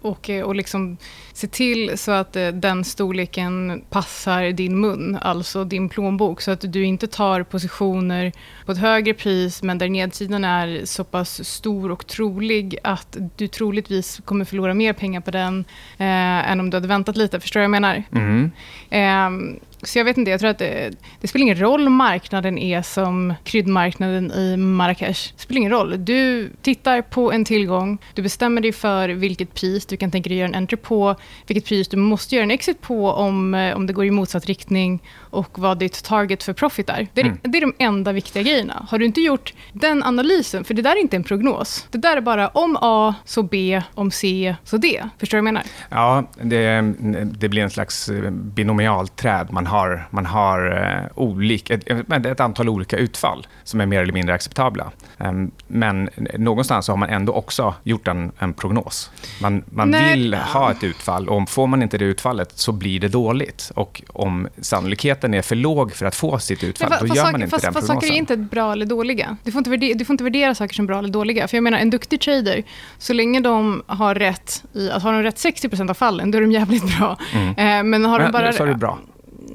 och, 0.02 0.30
och 0.44 0.54
liksom 0.54 0.96
se 1.32 1.46
till 1.46 1.98
så 1.98 2.12
att 2.12 2.36
eh, 2.36 2.48
den 2.48 2.84
storleken 2.84 3.82
passar 3.90 4.52
din 4.52 4.80
mun, 4.80 5.18
alltså 5.22 5.64
din 5.64 5.88
plånbok, 5.88 6.40
så 6.40 6.50
att 6.50 6.72
du 6.72 6.84
inte 6.84 7.06
tar 7.06 7.42
positioner 7.42 8.32
på 8.66 8.72
ett 8.72 8.78
högre 8.78 9.14
pris, 9.14 9.62
men 9.62 9.78
där 9.78 9.88
nedsidan 9.88 10.44
är 10.44 10.84
så 10.84 11.04
pass 11.04 11.48
stor 11.48 11.90
och 11.90 12.06
trolig 12.06 12.78
att 12.82 13.16
du 13.36 13.48
troligtvis 13.48 14.20
kommer 14.24 14.44
förlora 14.44 14.74
mer 14.74 14.92
pengar 14.92 15.20
på 15.20 15.30
den 15.30 15.64
eh, 15.98 16.50
än 16.50 16.60
om 16.60 16.70
du 16.70 16.76
hade 16.76 16.88
väntat 16.88 17.16
lite. 17.16 17.40
Förstår 17.40 17.60
du 17.60 17.62
vad 17.62 17.76
jag 17.76 17.82
menar? 17.82 18.02
Mm. 18.12 18.50
Eh, 18.90 19.58
så 19.82 19.98
jag 19.98 20.04
vet 20.04 20.18
inte, 20.18 20.30
jag 20.30 20.40
tror 20.40 20.50
att 20.50 20.58
det, 20.58 20.90
det, 21.20 21.28
spelar 21.28 21.42
ingen 21.42 21.60
roll 21.60 21.86
om 21.86 21.94
marknaden 21.94 22.58
är 22.58 22.82
som 22.82 23.34
kryddmarknaden 23.44 24.32
i 24.32 24.56
Marrakesh. 24.56 25.32
Det 25.36 25.42
spelar 25.42 25.58
ingen 25.58 25.72
roll. 25.72 26.04
Du 26.04 26.50
tittar 26.62 27.02
på 27.02 27.32
en 27.32 27.44
tillgång, 27.44 27.98
du 28.14 28.22
bestämmer 28.22 28.60
dig 28.60 28.72
för 28.72 29.08
vilket 29.08 29.54
pris 29.54 29.86
du 29.86 29.96
kan 29.96 30.10
tänka 30.10 30.28
dig 30.28 30.38
göra 30.38 30.48
en 30.48 30.54
entry 30.54 30.76
på, 30.76 31.14
vilket 31.46 31.64
pris 31.64 31.88
du 31.88 31.96
måste 31.96 32.34
göra 32.34 32.42
en 32.42 32.50
exit 32.50 32.80
på 32.80 33.10
om, 33.10 33.54
eh, 33.54 33.76
om 33.76 33.86
det 33.86 33.92
går 33.92 34.04
i 34.04 34.10
motsatt 34.10 34.46
riktning 34.46 35.02
och 35.36 35.58
vad 35.58 35.78
ditt 35.78 36.04
target 36.04 36.42
för 36.42 36.52
profit 36.52 36.88
är. 36.88 37.08
Det 37.12 37.20
är, 37.20 37.24
mm. 37.24 37.38
det 37.42 37.58
är 37.58 37.60
de 37.60 37.74
enda 37.78 38.12
viktiga 38.12 38.42
grejerna. 38.42 38.86
Har 38.88 38.98
du 38.98 39.04
inte 39.04 39.20
gjort 39.20 39.54
den 39.72 40.02
analysen, 40.02 40.64
för 40.64 40.74
det 40.74 40.82
där 40.82 40.92
är 40.92 41.00
inte 41.00 41.16
en 41.16 41.24
prognos. 41.24 41.86
Det 41.90 41.98
där 41.98 42.16
är 42.16 42.20
bara 42.20 42.48
om 42.48 42.78
A, 42.80 43.14
så 43.24 43.42
B, 43.42 43.82
om 43.94 44.10
C, 44.10 44.56
så 44.64 44.76
D. 44.76 45.04
Förstår 45.18 45.38
du 45.38 45.42
vad 45.42 45.48
jag 45.48 45.54
menar? 45.54 45.62
Ja, 45.90 46.24
det, 46.42 46.94
det 47.24 47.48
blir 47.48 47.62
en 47.62 47.70
slags 47.70 48.08
eh, 48.08 48.30
binomialträd. 48.30 49.52
Man 49.52 49.66
har, 49.66 50.08
man 50.10 50.26
har 50.26 50.66
uh, 50.66 51.08
olika, 51.14 51.74
ett, 51.74 52.26
ett, 52.26 52.40
antal 52.40 52.68
olika 52.68 52.96
utfall 52.96 53.46
som 53.64 53.80
är 53.80 53.86
mer 53.86 54.02
eller 54.02 54.12
mindre 54.12 54.34
acceptabla. 54.34 54.90
Um, 55.18 55.50
men 55.66 56.10
någonstans 56.38 56.88
har 56.88 56.96
man 56.96 57.10
ändå 57.10 57.32
också 57.32 57.74
gjort 57.82 58.08
en, 58.08 58.32
en 58.38 58.54
prognos. 58.54 59.10
Man, 59.42 59.64
man 59.66 59.92
vill 59.92 60.34
ha 60.34 60.70
ett 60.70 60.84
utfall 60.84 61.28
och 61.28 61.50
får 61.50 61.66
man 61.66 61.82
inte 61.82 61.98
det 61.98 62.04
utfallet 62.04 62.52
så 62.54 62.72
blir 62.72 63.00
det 63.00 63.08
dåligt. 63.08 63.72
Och 63.74 64.02
om 64.08 64.48
sannolikheten 64.60 65.25
sannolikheten 65.26 65.34
är 65.34 65.42
för 65.42 65.56
låg 65.56 65.92
för 65.92 66.06
att 66.06 66.14
få 66.14 66.38
sitt 66.38 66.64
utfall, 66.64 66.90
Nej, 66.90 66.98
då 67.00 67.14
gör 67.14 67.32
man 67.32 67.42
inte 67.42 67.50
fast, 67.50 67.64
den 67.64 67.72
fast 67.72 67.86
prognosen. 67.86 68.08
saker 68.08 68.14
är 68.14 68.18
inte 68.18 68.36
bra 68.36 68.72
eller 68.72 68.86
dåliga. 68.86 69.36
Du 69.44 69.52
får, 69.52 69.58
inte 69.58 69.70
värdera, 69.70 69.98
du 69.98 70.04
får 70.04 70.14
inte 70.14 70.24
värdera 70.24 70.54
saker 70.54 70.74
som 70.74 70.86
bra 70.86 70.98
eller 70.98 71.08
dåliga. 71.08 71.48
För 71.48 71.56
jag 71.56 71.64
menar, 71.64 71.78
en 71.78 71.90
duktig 71.90 72.20
trader, 72.20 72.62
så 72.98 73.12
länge 73.12 73.40
de 73.40 73.82
har 73.86 74.14
rätt 74.14 74.64
i, 74.72 74.90
att 74.90 75.02
har 75.02 75.12
de 75.12 75.22
rätt 75.22 75.36
60% 75.36 75.90
av 75.90 75.94
fallen, 75.94 76.30
då 76.30 76.38
är 76.38 76.42
de 76.42 76.52
jävligt 76.52 76.98
bra. 76.98 77.16
Mm. 77.32 77.48
Eh, 77.48 77.90
men 77.90 78.04
har 78.04 78.18
men, 78.18 78.26
de 78.26 78.32
bara... 78.32 78.52
Så 78.52 78.62
är 78.62 78.68
det 78.68 78.74
bra. 78.74 78.98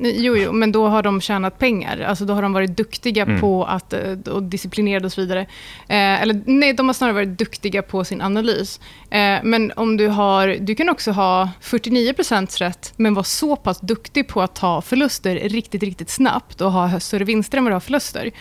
Jo, 0.03 0.38
jo, 0.38 0.51
men 0.51 0.71
då 0.71 0.88
har 0.88 1.03
de 1.03 1.21
tjänat 1.21 1.59
pengar. 1.59 2.00
Alltså 2.00 2.25
då 2.25 2.33
har 2.33 2.42
de 2.42 2.53
varit 2.53 2.77
duktiga 2.77 3.24
mm. 3.24 3.39
på 3.39 3.65
att, 3.65 3.94
eh, 3.94 4.18
och 4.31 4.44
disciplinerade 4.44 5.06
och 5.06 5.12
så 5.12 5.21
vidare. 5.21 5.42
Eh, 5.88 6.21
eller 6.21 6.42
nej, 6.45 6.74
de 6.74 6.88
har 6.88 6.94
snarare 6.94 7.13
varit 7.13 7.38
duktiga 7.38 7.81
på 7.81 8.03
sin 8.03 8.21
analys. 8.21 8.80
Eh, 9.09 9.39
men 9.44 9.71
om 9.75 9.98
du 9.98 10.07
har, 10.07 10.48
du 10.59 10.75
kan 10.75 10.89
också 10.89 11.12
ha 11.12 11.50
49% 11.62 12.57
rätt, 12.57 12.94
men 12.95 13.13
vara 13.13 13.24
så 13.24 13.56
pass 13.56 13.80
duktig 13.80 14.27
på 14.27 14.42
att 14.42 14.56
ta 14.56 14.81
förluster 14.81 15.36
riktigt, 15.36 15.83
riktigt 15.83 16.09
snabbt 16.09 16.62
och 16.62 16.71
ha 16.71 17.00
större 17.00 17.24
vinster 17.24 17.57
än 17.57 17.63
vad 17.63 17.71
du 17.71 17.75
har 17.75 17.80
förluster. 17.80 18.31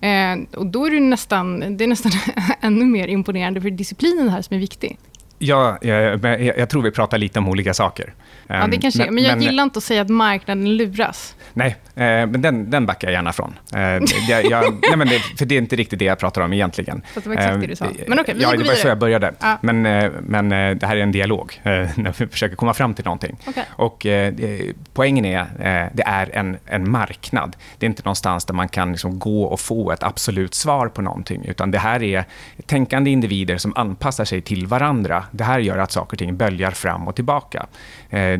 Eh, 0.00 0.58
och 0.58 0.66
då 0.66 0.86
är 0.86 0.90
det 0.90 1.00
nästan, 1.00 1.76
det 1.76 1.84
är 1.84 1.88
nästan 1.88 2.12
ännu 2.60 2.84
mer 2.84 3.08
imponerande, 3.08 3.60
för 3.60 3.70
disciplinen 3.70 4.28
här 4.28 4.42
som 4.42 4.56
är 4.56 4.60
viktig. 4.60 4.98
Ja, 5.38 5.78
jag, 5.82 6.24
jag, 6.58 6.70
tror 6.70 6.82
vi 6.82 6.90
pratar 6.90 7.18
lite 7.18 7.38
om 7.38 7.48
olika 7.48 7.74
saker. 7.74 8.14
Ja, 8.50 8.66
det 8.66 8.78
kanske 8.78 9.04
men, 9.04 9.14
men 9.14 9.24
jag 9.24 9.36
men, 9.36 9.42
gillar 9.42 9.62
inte 9.62 9.78
att 9.78 9.84
säga 9.84 10.02
att 10.02 10.08
marknaden 10.08 10.76
luras. 10.76 11.36
Nej, 11.52 11.76
eh, 11.94 12.02
men 12.04 12.42
den, 12.42 12.70
den 12.70 12.86
backar 12.86 13.08
jag 13.08 13.12
gärna 13.12 13.32
från. 13.32 13.58
Eh, 13.74 13.80
jag, 14.28 14.44
jag, 14.50 14.74
nej, 14.82 14.96
men 14.96 15.08
det, 15.08 15.18
för 15.18 15.46
det 15.46 15.54
är 15.54 15.58
inte 15.58 15.76
riktigt 15.76 15.98
det 15.98 16.04
jag 16.04 16.18
pratar 16.18 16.42
om 16.42 16.52
egentligen. 16.52 17.02
Fast 17.14 17.24
det 17.24 17.30
var 17.30 17.36
exakt 17.36 17.60
det 17.60 17.66
du 17.66 17.76
sa. 17.76 17.84
Eh, 17.84 17.90
men 18.06 18.18
okej, 18.18 18.34
okay, 18.34 18.42
Ja, 18.42 18.56
det 18.56 18.64
var 18.64 18.74
så 18.74 18.88
jag 18.88 18.98
började. 18.98 19.34
Ja. 19.38 19.58
Men, 19.62 19.86
eh, 19.86 20.10
men 20.20 20.48
det 20.48 20.86
här 20.86 20.96
är 20.96 21.00
en 21.00 21.12
dialog, 21.12 21.60
när 21.64 22.18
vi 22.18 22.26
försöker 22.26 22.56
komma 22.56 22.74
fram 22.74 22.94
till 22.94 23.04
någonting. 23.04 23.36
Okay. 23.46 23.64
Och 23.68 24.06
poängen 24.92 25.24
är, 25.24 25.46
det 25.92 26.02
är 26.06 26.36
en, 26.36 26.56
en 26.66 26.90
marknad. 26.90 27.56
Det 27.78 27.86
är 27.86 27.88
inte 27.88 28.02
någonstans 28.02 28.44
där 28.44 28.54
man 28.54 28.68
kan 28.68 28.92
liksom 28.92 29.18
gå 29.18 29.42
och 29.42 29.60
få 29.60 29.92
ett 29.92 30.02
absolut 30.02 30.54
svar 30.54 30.88
på 30.88 31.02
någonting, 31.02 31.44
utan 31.44 31.70
det 31.70 31.78
här 31.78 32.02
är 32.02 32.24
tänkande 32.66 33.10
individer 33.10 33.58
som 33.58 33.72
anpassar 33.76 34.24
sig 34.24 34.40
till 34.40 34.66
varandra. 34.66 35.24
Det 35.30 35.44
här 35.44 35.58
gör 35.58 35.78
att 35.78 35.92
saker 35.92 36.14
och 36.14 36.18
ting 36.18 36.36
böljar 36.36 36.70
fram 36.70 37.08
och 37.08 37.14
tillbaka. 37.14 37.66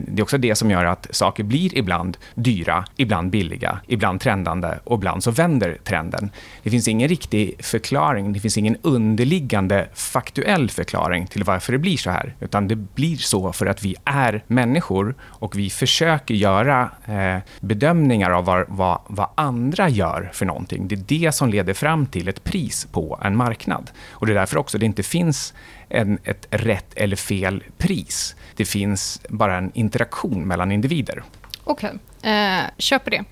Det 0.08 0.20
är 0.20 0.22
också 0.22 0.38
det 0.38 0.54
som 0.54 0.70
gör 0.70 0.84
att 0.84 1.06
saker 1.10 1.44
blir 1.44 1.78
ibland 1.78 2.16
dyra, 2.34 2.84
ibland 2.96 3.30
billiga, 3.30 3.80
ibland 3.86 4.20
trendande 4.20 4.78
och 4.84 4.98
ibland 4.98 5.24
så 5.24 5.30
vänder 5.30 5.78
trenden. 5.84 6.30
Det 6.62 6.70
finns 6.70 6.88
ingen 6.88 7.08
riktig 7.08 7.54
förklaring, 7.64 8.32
det 8.32 8.40
finns 8.40 8.58
ingen 8.58 8.76
underliggande 8.82 9.88
faktuell 9.94 10.70
förklaring 10.70 11.26
till 11.26 11.44
varför 11.44 11.72
det 11.72 11.78
blir 11.78 11.96
så 11.96 12.10
här, 12.10 12.34
utan 12.40 12.68
det 12.68 12.76
blir 12.76 13.16
så 13.16 13.52
för 13.52 13.66
att 13.66 13.84
vi 13.84 13.96
är 14.04 14.44
människor 14.46 15.14
och 15.22 15.58
vi 15.58 15.70
försöker 15.70 16.34
göra 16.34 16.90
eh, 17.06 17.42
bedömningar 17.60 18.30
av 18.30 18.44
vad, 18.44 18.64
vad, 18.68 19.00
vad, 19.06 19.28
andra 19.34 19.88
gör 19.88 20.30
för 20.32 20.46
någonting. 20.46 20.88
Det 20.88 20.94
är 20.94 21.04
det 21.20 21.32
som 21.32 21.48
leder 21.48 21.74
fram 21.74 22.06
till 22.06 22.28
ett 22.28 22.44
pris 22.44 22.86
på 22.92 23.18
en 23.22 23.36
marknad. 23.36 23.90
Och 24.10 24.26
Det 24.26 24.32
är 24.32 24.34
därför 24.34 24.58
också 24.58 24.78
det 24.78 24.86
inte 24.86 25.02
finns 25.02 25.54
en, 25.88 26.18
ett 26.24 26.46
rätt 26.50 26.94
eller 26.96 27.16
fel 27.16 27.64
pris. 27.78 28.36
Det 28.56 28.64
finns 28.64 29.20
bara 29.28 29.56
en 29.56 29.70
interaktion 29.74 30.48
mellan 30.48 30.72
individer. 30.72 31.22
Okej, 31.64 31.92
okay. 32.20 32.32
eh, 32.32 32.64
köper 32.78 33.10
det. 33.10 33.24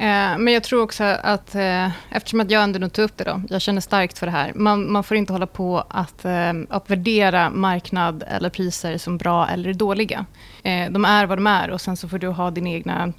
Eh, 0.00 0.38
men 0.38 0.48
jag 0.48 0.62
tror 0.62 0.82
också 0.82 1.04
att, 1.04 1.54
eh, 1.54 1.88
eftersom 2.10 2.40
att 2.40 2.50
jag 2.50 2.62
ändå 2.62 2.88
tog 2.88 3.04
upp 3.04 3.16
det 3.16 3.24
då, 3.24 3.42
jag 3.48 3.60
känner 3.60 3.80
starkt 3.80 4.18
för 4.18 4.26
det 4.26 4.32
här. 4.32 4.52
Man, 4.54 4.92
man 4.92 5.04
får 5.04 5.16
inte 5.16 5.32
hålla 5.32 5.46
på 5.46 5.84
att, 5.88 6.24
eh, 6.24 6.52
att 6.68 6.90
värdera 6.90 7.50
marknad 7.50 8.24
eller 8.28 8.50
priser 8.50 8.98
som 8.98 9.18
bra 9.18 9.48
eller 9.48 9.74
dåliga. 9.74 10.26
De 10.90 11.04
är 11.04 11.26
vad 11.26 11.38
de 11.38 11.46
är 11.46 11.70
och 11.70 11.80
sen 11.80 11.96
så 11.96 12.08
får 12.08 12.18
du 12.18 12.28
ha 12.28 12.50
dina 12.50 12.68
egna 12.68 13.12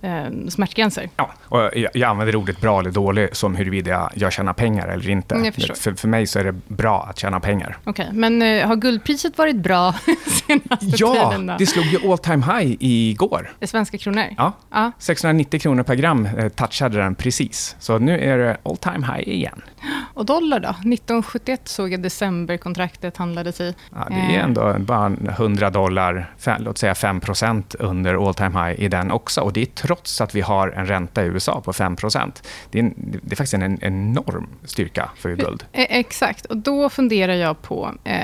smärtgränser. 0.50 1.10
Ja, 1.16 1.32
och 1.44 1.60
jag, 1.60 1.92
jag 1.94 2.10
använder 2.10 2.36
ordet 2.36 2.62
bra 2.62 2.80
eller 2.80 2.92
dålig 2.92 3.36
som 3.36 3.56
huruvida 3.56 4.12
jag 4.16 4.34
tjänar 4.34 4.54
pengar 4.54 4.88
eller 4.88 5.10
inte. 5.10 5.36
Mm, 5.36 5.54
för, 5.54 5.94
för 5.94 6.08
mig 6.08 6.28
så 6.28 6.40
är 6.40 6.44
det 6.44 6.52
bra 6.52 7.08
att 7.10 7.20
tjäna 7.20 7.40
pengar. 7.40 7.78
Okej, 7.84 8.06
okay, 8.06 8.18
men 8.18 8.68
har 8.68 8.76
guldpriset 8.76 9.38
varit 9.38 9.56
bra 9.56 9.94
senaste 10.48 10.86
ja, 10.86 11.14
tiden? 11.14 11.48
Ja, 11.48 11.56
det 11.58 11.66
slog 11.66 11.86
ju 11.86 12.12
all 12.12 12.18
time 12.18 12.46
high 12.46 12.76
igår. 12.80 13.52
I 13.60 13.68
svenska 13.68 13.98
kronor? 13.98 14.26
Ja, 14.38 14.54
ja. 14.72 14.92
690 14.98 15.60
kronor 15.60 15.84
per 15.84 15.96
gram 15.96 16.28
touchade 16.56 16.98
den 16.98 17.16
precis. 17.16 17.76
Så 17.80 18.00
nu 18.00 18.20
är 18.20 18.38
det 18.38 18.58
all 18.64 18.78
time 18.78 19.08
high 19.08 19.30
igen. 19.30 19.62
Och 20.14 20.26
dollar 20.26 20.60
då? 20.60 20.70
1971 20.70 21.62
såg 21.68 21.94
jag 21.94 22.02
decemberkontraktet 22.02 23.18
handlades 23.18 23.62
i. 23.62 23.76
Ja, 23.96 24.08
det 24.10 24.36
är 24.36 24.40
ändå 24.40 24.76
bara 24.80 25.06
100 25.30 25.70
dollar, 25.70 26.34
låt 26.60 26.78
säga 26.78 26.96
5 26.96 27.20
under 27.80 28.28
all 28.28 28.34
time 28.34 28.50
high 28.50 28.84
i 28.84 28.88
den 28.88 29.12
också. 29.12 29.42
Och 29.42 29.54
det 29.54 29.62
är 29.62 29.66
trots 29.66 30.22
att 30.22 30.36
vi 30.36 30.42
har 30.42 30.68
en 30.68 30.86
ränta 30.86 31.24
i 31.24 31.28
USA 31.28 31.62
på 31.62 31.74
5 31.74 31.96
det 32.72 32.80
är, 32.80 32.84
en, 32.84 32.94
det 33.24 33.34
är 33.34 33.36
faktiskt 33.36 33.54
en 33.54 33.80
enorm 33.82 34.48
styrka 34.64 35.10
för 35.16 35.36
guld. 35.36 35.66
E-, 35.74 36.00
exakt, 36.00 36.46
och 36.46 36.58
då 36.58 36.90
funderar 36.90 37.34
jag 37.34 37.62
på 37.62 37.92
eh, 38.04 38.16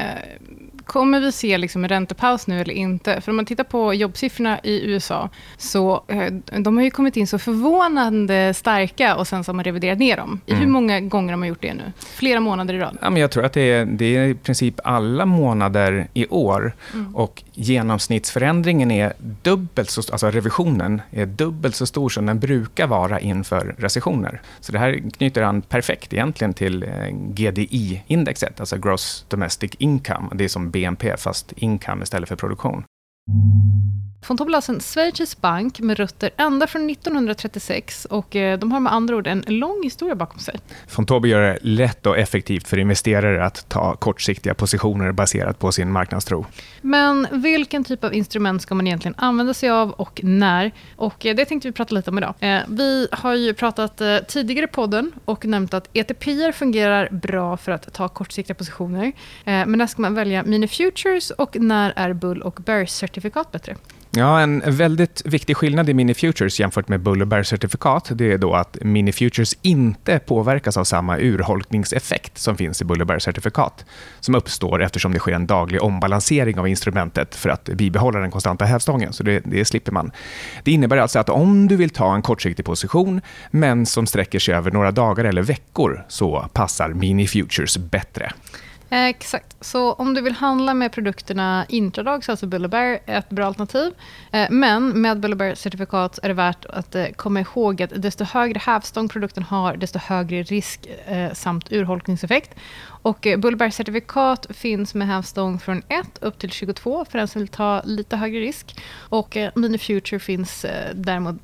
Kommer 0.87 1.19
vi 1.19 1.31
se 1.31 1.57
liksom 1.57 1.83
en 1.83 1.89
räntepaus 1.89 2.47
nu 2.47 2.61
eller 2.61 2.73
inte? 2.73 3.21
För 3.21 3.31
om 3.31 3.35
man 3.35 3.45
tittar 3.45 3.63
på 3.63 3.93
jobbsiffrorna 3.93 4.59
i 4.63 4.85
USA, 4.85 5.29
så 5.57 6.03
eh, 6.07 6.33
de 6.59 6.77
har 6.77 6.83
ju 6.83 6.91
kommit 6.91 7.17
in 7.17 7.27
så 7.27 7.39
förvånande 7.39 8.53
starka 8.53 9.15
och 9.15 9.27
sen 9.27 9.43
så 9.43 9.49
har 9.49 9.55
man 9.55 9.65
reviderat 9.65 9.99
ner 9.99 10.17
dem. 10.17 10.41
Mm. 10.47 10.59
Hur 10.59 10.67
många 10.67 10.99
gånger 10.99 11.33
har 11.33 11.37
man 11.37 11.47
gjort 11.47 11.61
det 11.61 11.73
nu? 11.73 11.91
Flera 11.99 12.39
månader 12.39 12.73
i 12.73 12.79
rad? 12.79 12.97
Ja, 13.01 13.09
men 13.09 13.21
jag 13.21 13.31
tror 13.31 13.45
att 13.45 13.53
det 13.53 13.61
är, 13.61 13.85
det 13.85 14.17
är 14.17 14.27
i 14.27 14.35
princip 14.35 14.79
alla 14.83 15.25
månader 15.25 16.07
i 16.13 16.27
år. 16.27 16.75
Mm. 16.93 17.15
Och 17.15 17.43
genomsnittsförändringen 17.57 18.91
är 18.91 19.13
dubbelt 19.41 19.89
så 19.89 20.01
alltså 20.11 20.31
revisionen 20.31 21.01
är 21.11 21.25
dubbelt 21.25 21.75
så 21.75 21.85
stor 21.85 22.09
som 22.09 22.25
den 22.25 22.39
brukar 22.39 22.87
vara 22.87 23.19
inför 23.19 23.75
recessioner. 23.77 24.41
Så 24.59 24.71
det 24.71 24.79
här 24.79 25.11
knyter 25.11 25.41
an 25.41 25.61
perfekt 25.61 26.13
egentligen 26.13 26.53
till 26.53 26.83
eh, 26.83 26.89
GDI-indexet, 27.11 28.59
alltså 28.59 28.77
Gross 28.77 29.25
Domestic 29.27 29.71
Income. 29.77 30.27
Det 30.33 30.43
är 30.43 30.47
som 30.47 30.71
BNP, 30.71 31.17
fast 31.17 31.51
income 31.51 32.03
istället 32.03 32.29
för 32.29 32.35
produktion. 32.35 32.83
Von 34.25 34.37
Tobel 34.37 34.55
är 34.55 34.69
en 34.69 34.79
schweizisk 34.79 35.41
bank 35.41 35.79
med 35.79 35.97
rötter 35.97 36.29
ända 36.37 36.67
från 36.67 36.89
1936 36.89 38.05
och 38.05 38.35
eh, 38.35 38.59
de 38.59 38.71
har 38.71 38.79
med 38.79 38.93
andra 38.93 39.15
ord 39.15 39.27
en 39.27 39.43
lång 39.47 39.83
historia 39.83 40.15
bakom 40.15 40.39
sig. 40.39 40.59
Von 40.95 41.05
Tobel 41.05 41.31
gör 41.31 41.41
det 41.41 41.57
lätt 41.61 42.05
och 42.05 42.17
effektivt 42.17 42.67
för 42.67 42.77
investerare 42.77 43.45
att 43.45 43.69
ta 43.69 43.95
kortsiktiga 43.95 44.53
positioner 44.53 45.11
baserat 45.11 45.59
på 45.59 45.71
sin 45.71 45.91
marknadstro. 45.91 46.45
Men 46.81 47.27
vilken 47.31 47.83
typ 47.83 48.03
av 48.03 48.13
instrument 48.13 48.61
ska 48.61 48.75
man 48.75 48.87
egentligen 48.87 49.15
använda 49.17 49.53
sig 49.53 49.69
av 49.69 49.91
och 49.91 50.19
när? 50.23 50.71
Och 50.95 51.25
eh, 51.25 51.35
det 51.35 51.45
tänkte 51.45 51.67
vi 51.67 51.71
prata 51.71 51.95
lite 51.95 52.09
om 52.09 52.17
idag. 52.17 52.33
Eh, 52.39 52.59
vi 52.67 53.07
har 53.11 53.35
ju 53.35 53.53
pratat 53.53 54.01
tidigare 54.27 54.63
i 54.65 54.67
podden 54.67 55.11
och 55.25 55.45
nämnt 55.45 55.73
att 55.73 55.89
ETP 55.93 56.23
fungerar 56.53 57.09
bra 57.11 57.57
för 57.57 57.71
att 57.71 57.93
ta 57.93 58.07
kortsiktiga 58.07 58.55
positioner. 58.55 59.11
Men 59.45 59.71
när 59.71 59.87
ska 59.87 60.01
man 60.01 60.15
välja 60.15 60.43
mini 60.43 60.67
futures 60.67 61.31
och 61.31 61.55
när 61.59 61.93
är 61.95 62.13
bull 62.13 62.41
och 62.41 62.59
bear 62.65 62.85
certifikat 62.85 63.51
bättre? 63.51 63.75
Ja, 64.11 64.41
en 64.41 64.63
väldigt 64.65 65.21
viktig 65.25 65.57
skillnad 65.57 65.89
i 65.89 65.93
Mini 65.93 66.13
Futures 66.13 66.59
jämfört 66.59 66.87
med 66.87 66.99
Bull 66.99 67.21
och 67.21 67.27
Bear-certifikat 67.27 68.11
det 68.15 68.31
är 68.31 68.37
då 68.37 68.53
att 68.53 68.77
Mini 68.81 69.11
Futures 69.11 69.57
inte 69.61 70.19
påverkas 70.19 70.77
av 70.77 70.83
samma 70.83 71.17
urholkningseffekt 71.17 72.37
som 72.37 72.57
finns 72.57 72.81
i 72.81 72.85
Bull 72.85 73.01
och 73.01 73.07
Bear-certifikat 73.07 73.85
som 74.19 74.35
uppstår 74.35 74.83
eftersom 74.83 75.13
det 75.13 75.19
sker 75.19 75.31
en 75.31 75.47
daglig 75.47 75.83
ombalansering 75.83 76.59
av 76.59 76.67
instrumentet 76.67 77.35
för 77.35 77.49
att 77.49 77.63
bibehålla 77.63 78.19
den 78.19 78.31
konstanta 78.31 78.65
hävstången. 78.65 79.13
Så 79.13 79.23
det, 79.23 79.41
det 79.45 79.65
slipper 79.65 79.91
man. 79.91 80.11
Det 80.63 80.71
innebär 80.71 80.97
alltså 80.97 81.19
att 81.19 81.29
om 81.29 81.67
du 81.67 81.75
vill 81.75 81.89
ta 81.89 82.15
en 82.15 82.21
kortsiktig 82.21 82.65
position 82.65 83.21
men 83.51 83.85
som 83.85 84.07
sträcker 84.07 84.39
sig 84.39 84.53
över 84.53 84.71
några 84.71 84.91
dagar 84.91 85.25
eller 85.25 85.41
veckor 85.41 86.05
så 86.07 86.49
passar 86.53 86.89
Mini 86.89 87.27
Futures 87.27 87.77
bättre. 87.77 88.31
Eh, 88.89 89.05
exakt. 89.05 89.55
Så 89.61 89.93
om 89.93 90.13
du 90.13 90.21
vill 90.21 90.33
handla 90.33 90.73
med 90.73 90.91
produkterna 90.91 91.65
intradag 91.69 92.23
så 92.23 92.31
är 92.31 92.33
alltså 92.33 92.47
Bullabär 92.47 92.99
ett 93.05 93.29
bra 93.29 93.45
alternativ. 93.45 93.93
Eh, 94.31 94.47
men 94.49 95.01
med 95.01 95.19
Bullabär-certifikat 95.19 96.19
är 96.23 96.27
det 96.27 96.33
värt 96.33 96.65
att 96.65 96.95
eh, 96.95 97.05
komma 97.15 97.39
ihåg 97.39 97.81
att 97.81 98.01
desto 98.01 98.23
högre 98.23 98.59
hävstång 98.59 99.09
produkten 99.09 99.43
har, 99.43 99.77
desto 99.77 99.99
högre 99.99 100.43
risk 100.43 100.87
samt 101.33 101.71
urholkningseffekt. 101.71 102.55
Och 103.07 103.27
eh, 103.27 103.37
Bullberg-certifikat 103.37 104.47
finns 104.49 104.93
med 104.95 105.07
hävstång 105.07 105.59
från 105.59 105.83
1 105.87 106.17
upp 106.21 106.39
till 106.39 106.51
22 106.51 107.05
för 107.05 107.17
den 107.17 107.27
som 107.27 107.41
vill 107.41 107.47
ta 107.47 107.81
lite 107.85 108.15
högre 108.15 108.39
risk. 108.39 108.81
Och 108.95 109.37
eh, 109.37 109.51
Mini 109.55 109.77
Future 109.77 110.19
finns 110.19 110.65
eh, 110.65 110.95
däremot 110.95 111.35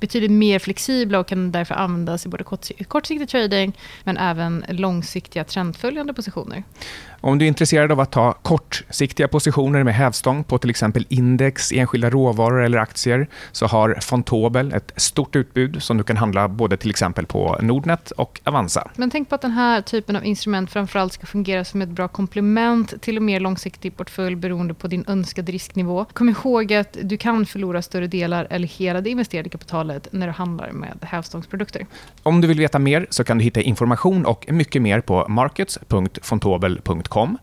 betydligt 0.00 0.30
mer 0.30 0.58
flexibla 0.58 1.18
och 1.18 1.26
kan 1.26 1.52
därför 1.52 1.74
användas 1.74 2.26
i 2.26 2.28
både 2.28 2.44
kortsiktig 2.88 3.28
trading 3.28 3.78
men 4.04 4.16
även 4.16 4.64
långsiktiga 4.68 5.44
trendföljande 5.44 6.14
positioner. 6.14 6.64
Om 7.24 7.38
du 7.38 7.44
är 7.44 7.48
intresserad 7.48 7.92
av 7.92 8.00
att 8.00 8.10
ta 8.10 8.32
kortsiktiga 8.32 9.28
positioner 9.28 9.82
med 9.84 9.94
hävstång 9.94 10.44
på 10.44 10.58
till 10.58 10.70
exempel 10.70 11.06
index, 11.08 11.72
enskilda 11.72 12.10
råvaror 12.10 12.62
eller 12.62 12.78
aktier 12.78 13.28
så 13.52 13.66
har 13.66 13.98
Fontobel 14.00 14.72
ett 14.72 14.92
stort 14.96 15.36
utbud 15.36 15.82
som 15.82 15.98
du 15.98 16.04
kan 16.04 16.16
handla 16.16 16.48
både 16.48 16.76
till 16.76 16.90
exempel 16.90 17.26
på 17.26 17.58
Nordnet 17.60 18.10
och 18.10 18.40
Avanza. 18.44 18.90
Men 18.96 19.10
tänk 19.10 19.28
på 19.28 19.34
att 19.34 19.42
den 19.42 19.50
här 19.50 19.80
typen 19.80 20.16
av 20.16 20.24
instrument 20.24 20.70
framförallt 20.70 21.12
ska 21.12 21.26
fungera 21.26 21.64
som 21.64 21.82
ett 21.82 21.88
bra 21.88 22.08
komplement 22.08 23.02
till 23.02 23.16
en 23.16 23.24
mer 23.24 23.40
långsiktig 23.40 23.96
portfölj 23.96 24.36
beroende 24.36 24.74
på 24.74 24.86
din 24.88 25.04
önskade 25.08 25.52
risknivå. 25.52 26.06
Kom 26.12 26.28
ihåg 26.28 26.72
att 26.72 26.96
du 27.02 27.16
kan 27.16 27.46
förlora 27.46 27.82
större 27.82 28.06
delar 28.06 28.46
eller 28.50 28.68
hela 28.68 29.00
det 29.00 29.10
investerade 29.10 29.48
kapitalet 29.48 30.08
när 30.12 30.26
du 30.26 30.32
handlar 30.32 30.72
med 30.72 30.98
hävstångsprodukter. 31.02 31.86
Om 32.22 32.40
du 32.40 32.48
vill 32.48 32.58
veta 32.58 32.78
mer 32.78 33.06
så 33.10 33.24
kan 33.24 33.38
du 33.38 33.44
hitta 33.44 33.60
information 33.60 34.26
och 34.26 34.46
mycket 34.48 34.82
mer 34.82 35.00
på 35.00 35.28
markets.fontobel.com 35.28 37.11
Finansiellt.com. 37.12 37.38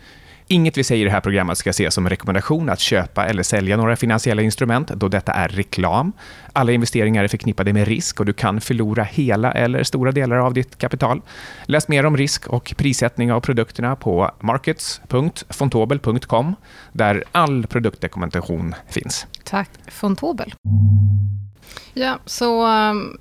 Inget 0.52 0.78
vi 0.78 0.84
säger 0.84 1.02
i 1.02 1.06
det 1.06 1.12
här 1.12 1.22
programmet 1.22 1.58
ska 1.58 1.70
ses 1.70 1.94
som 1.94 2.06
en 2.06 2.10
rekommendation 2.10 2.70
att 2.70 2.80
köpa 2.80 3.26
eller 3.26 3.44
sälja 3.44 3.78
några 3.78 3.96
finansiella 3.96 4.42
instrument, 4.42 4.88
då 4.88 5.08
detta 5.08 5.32
är 5.32 5.48
reklam. 5.48 6.12
Alla 6.54 6.72
investeringar 6.72 7.24
är 7.24 7.28
förknippade 7.28 7.74
med 7.74 7.88
risk 7.88 8.20
och 8.20 8.26
du 8.26 8.34
kan 8.34 8.62
förlora 8.62 9.04
hela 9.04 9.52
eller 9.52 9.84
stora 9.84 10.12
delar 10.12 10.38
av 10.38 10.54
ditt 10.54 10.78
kapital. 10.78 11.22
Läs 11.66 11.88
mer 11.88 12.06
om 12.06 12.18
risk 12.18 12.48
och 12.48 12.74
prissättning 12.78 13.32
av 13.32 13.42
produkterna 13.42 13.96
på 13.96 14.32
markets.fontobel.com, 14.40 16.56
där 16.94 17.24
all 17.32 17.68
produktdokumentation 17.68 18.76
finns. 18.88 19.28
Tack, 19.44 19.70
Fontobel. 19.88 20.54
Ja, 21.94 22.20
så, 22.26 22.66
ehm, 22.66 23.18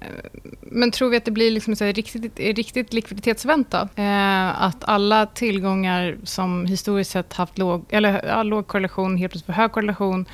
men 0.61 0.91
tror 0.91 1.11
vi 1.11 1.17
att 1.17 1.25
det 1.25 1.31
blir 1.31 1.51
liksom 1.51 1.77
så 1.77 1.85
riktigt, 1.85 2.39
riktigt 2.39 2.93
likviditetsvänta? 2.93 3.89
Eh, 3.97 4.63
att 4.63 4.85
alla 4.85 5.27
tillgångar 5.27 6.17
som 6.25 6.67
historiskt 6.67 7.11
sett 7.11 7.33
haft 7.33 7.59
låg, 7.59 7.85
eller, 7.89 8.25
ja, 8.27 8.43
låg 8.43 8.67
korrelation 8.67 9.17
helt 9.17 9.33
plötsligt 9.33 9.47
får 9.47 9.63
hög 9.63 9.73
korrelation 9.73 10.27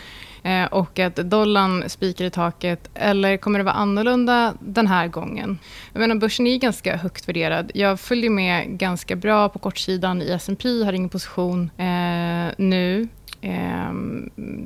eh, 0.43 0.65
och 0.65 0.99
att 0.99 1.17
dollarn 1.17 1.85
spikar 1.89 2.25
i 2.25 2.31
taket? 2.31 2.91
Eller 2.95 3.37
kommer 3.37 3.59
det 3.59 3.65
vara 3.65 3.75
annorlunda 3.75 4.55
den 4.61 4.87
här 4.87 5.09
gången? 5.09 5.59
Jag 5.93 6.01
menar, 6.01 6.15
börsen 6.15 6.47
är 6.47 6.57
ganska 6.57 6.97
högt 6.97 7.29
värderad. 7.29 7.71
Jag 7.75 8.01
följer 8.01 8.31
med 8.31 8.79
ganska 8.79 9.17
bra 9.17 9.49
på 9.49 9.59
kortsidan 9.59 10.23
i 10.23 10.31
S&P 10.31 10.85
har 10.85 10.93
ingen 10.93 11.09
position 11.09 11.71
eh, 11.79 12.55
nu. 12.59 13.09
Eh, 13.45 13.93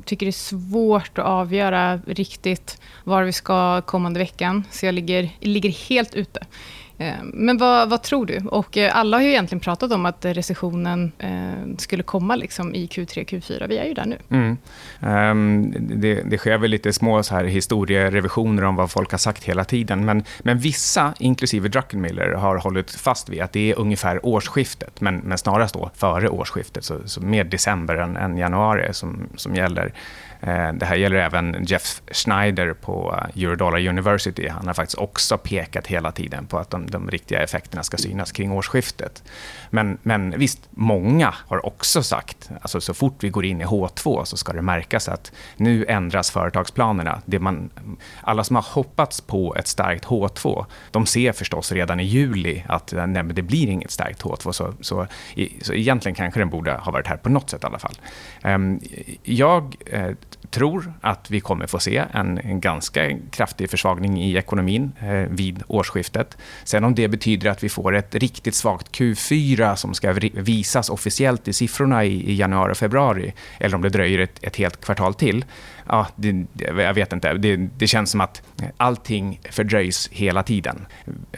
tycker 0.05 0.25
det 0.25 0.29
är 0.29 0.31
svårt 0.31 1.17
att 1.17 1.25
avgöra 1.25 1.97
riktigt 1.97 2.81
var 3.03 3.23
vi 3.23 3.31
ska 3.31 3.81
kommande 3.81 4.19
veckan. 4.19 4.63
Så 4.71 4.85
jag 4.85 4.95
ligger, 4.95 5.29
ligger 5.39 5.69
helt 5.69 6.15
ute. 6.15 6.39
Eh, 7.01 7.13
men 7.23 7.57
vad, 7.57 7.89
vad, 7.89 8.03
tror 8.03 8.25
du? 8.25 8.37
Och 8.37 8.77
eh, 8.77 8.95
alla 8.95 9.17
har 9.17 9.21
ju 9.21 9.29
egentligen 9.29 9.59
pratat 9.59 9.91
om 9.91 10.05
att 10.05 10.25
recessionen 10.25 11.11
eh, 11.17 11.77
skulle 11.77 12.03
komma 12.03 12.35
liksom 12.35 12.75
i 12.75 12.87
Q3, 12.87 13.25
Q4. 13.25 13.67
Vi 13.67 13.77
är 13.77 13.85
ju 13.85 13.93
där 13.93 14.05
nu. 14.05 14.17
Mm. 14.29 14.57
Um, 15.31 15.73
det, 15.79 16.21
det 16.21 16.37
sker 16.37 16.57
väl 16.57 16.71
lite 16.71 16.93
små 16.93 17.23
så 17.23 17.35
här 17.35 17.43
historierevisioner 17.43 18.63
om 18.63 18.75
vad 18.75 18.91
folk 18.91 19.11
har 19.11 19.17
sagt 19.17 19.43
hela 19.43 19.63
tiden. 19.63 20.05
Men, 20.05 20.23
men 20.39 20.59
vissa, 20.59 21.13
inklusive 21.19 21.69
Druckenmiller, 21.69 22.31
har 22.31 22.57
hållit 22.57 22.91
fast 22.91 23.29
vid 23.29 23.41
att 23.41 23.51
det 23.51 23.71
är 23.71 23.79
ungefär 23.79 24.25
årsskiftet, 24.25 25.01
men, 25.01 25.17
men 25.17 25.37
snarast 25.37 25.73
då 25.73 25.91
före 25.95 26.29
årsskiftet, 26.29 26.83
så, 26.83 26.95
så 27.05 27.21
mer 27.21 27.43
december 27.43 27.95
än, 27.95 28.17
än 28.17 28.37
januari 28.37 28.93
som, 28.93 29.27
som 29.35 29.55
gäller. 29.55 29.93
Eh, 30.41 30.73
det 30.73 30.85
här 30.85 30.95
gäller 30.95 31.17
även 31.17 31.65
Jeff 31.67 32.01
Schneider 32.11 32.73
på 32.73 33.15
eh, 33.35 33.43
Eurodollar 33.43 33.87
University. 33.87 34.47
Han 34.47 34.67
har 34.67 34.73
faktiskt 34.73 34.97
också 34.97 35.37
pekat 35.37 35.87
hela 35.87 36.11
tiden 36.11 36.45
på 36.45 36.57
att 36.57 36.69
de, 36.69 36.89
de 36.89 37.11
riktiga 37.11 37.43
effekterna 37.43 37.83
ska 37.83 37.97
synas 37.97 38.31
kring 38.31 38.51
årsskiftet. 38.51 39.23
Men, 39.69 39.97
men 40.03 40.39
visst, 40.39 40.69
många 40.69 41.33
har 41.47 41.65
också 41.65 42.03
sagt, 42.03 42.49
alltså 42.61 42.81
så 42.81 42.93
fort 42.93 43.23
vi 43.23 43.29
går 43.29 43.45
in 43.45 43.61
i 43.61 43.65
H2 43.65 44.23
så 44.23 44.37
ska 44.37 44.53
det 44.53 44.61
märkas 44.61 45.09
att 45.09 45.31
nu 45.57 45.85
ändras 45.85 46.31
företagsplanerna. 46.31 47.21
Det 47.25 47.39
man, 47.39 47.69
alla 48.21 48.43
som 48.43 48.55
har 48.55 48.65
hoppats 48.69 49.21
på 49.21 49.55
ett 49.55 49.67
starkt 49.67 50.05
H2, 50.05 50.65
de 50.91 51.05
ser 51.05 51.31
förstås 51.31 51.71
redan 51.71 51.99
i 51.99 52.03
juli 52.03 52.63
att 52.67 52.93
eh, 52.93 53.07
nej, 53.07 53.23
det 53.23 53.41
blir 53.41 53.69
inget 53.69 53.91
starkt 53.91 54.21
H2. 54.21 54.51
Så, 54.51 54.73
så, 54.81 55.07
så 55.61 55.73
egentligen 55.73 56.15
kanske 56.15 56.39
den 56.39 56.49
borde 56.49 56.71
ha 56.71 56.91
varit 56.91 57.07
här 57.07 57.17
på 57.17 57.29
något 57.29 57.49
sätt 57.49 57.63
i 57.63 57.65
alla 57.65 57.79
fall. 57.79 57.95
Ehm, 58.41 58.79
jag 59.23 59.75
tror 60.49 60.93
att 61.01 61.31
vi 61.31 61.39
kommer 61.39 61.67
få 61.67 61.79
se 61.79 62.03
en, 62.11 62.37
en 62.37 62.59
ganska 62.59 63.17
kraftig 63.31 63.69
försvagning 63.69 64.23
i 64.23 64.35
ekonomin 64.35 64.91
eh, 65.01 65.09
vid 65.11 65.63
årsskiftet. 65.67 66.37
Sen 66.63 66.83
om 66.83 66.95
det 66.95 67.07
betyder 67.07 67.49
att 67.49 67.63
vi 67.63 67.69
får 67.69 67.95
ett 67.95 68.15
riktigt 68.15 68.55
svagt 68.55 68.99
Q4 68.99 69.75
som 69.75 69.93
ska 69.93 70.13
visas 70.33 70.89
officiellt 70.89 71.47
i 71.47 71.53
siffrorna 71.53 72.05
i, 72.05 72.31
i 72.31 72.35
januari 72.35 72.73
och 72.73 72.77
februari, 72.77 73.33
eller 73.59 73.75
om 73.75 73.81
det 73.81 73.89
dröjer 73.89 74.19
ett, 74.19 74.43
ett 74.43 74.55
helt 74.55 74.85
kvartal 74.85 75.13
till, 75.13 75.45
ja, 75.89 76.07
det, 76.15 76.45
jag 76.53 76.93
vet 76.93 77.13
inte. 77.13 77.33
Det, 77.33 77.55
det, 77.55 77.87
känns 77.87 78.11
som 78.11 78.21
att 78.21 78.41
allting 78.77 79.39
fördröjs 79.51 80.09
hela 80.11 80.43
tiden. 80.43 80.85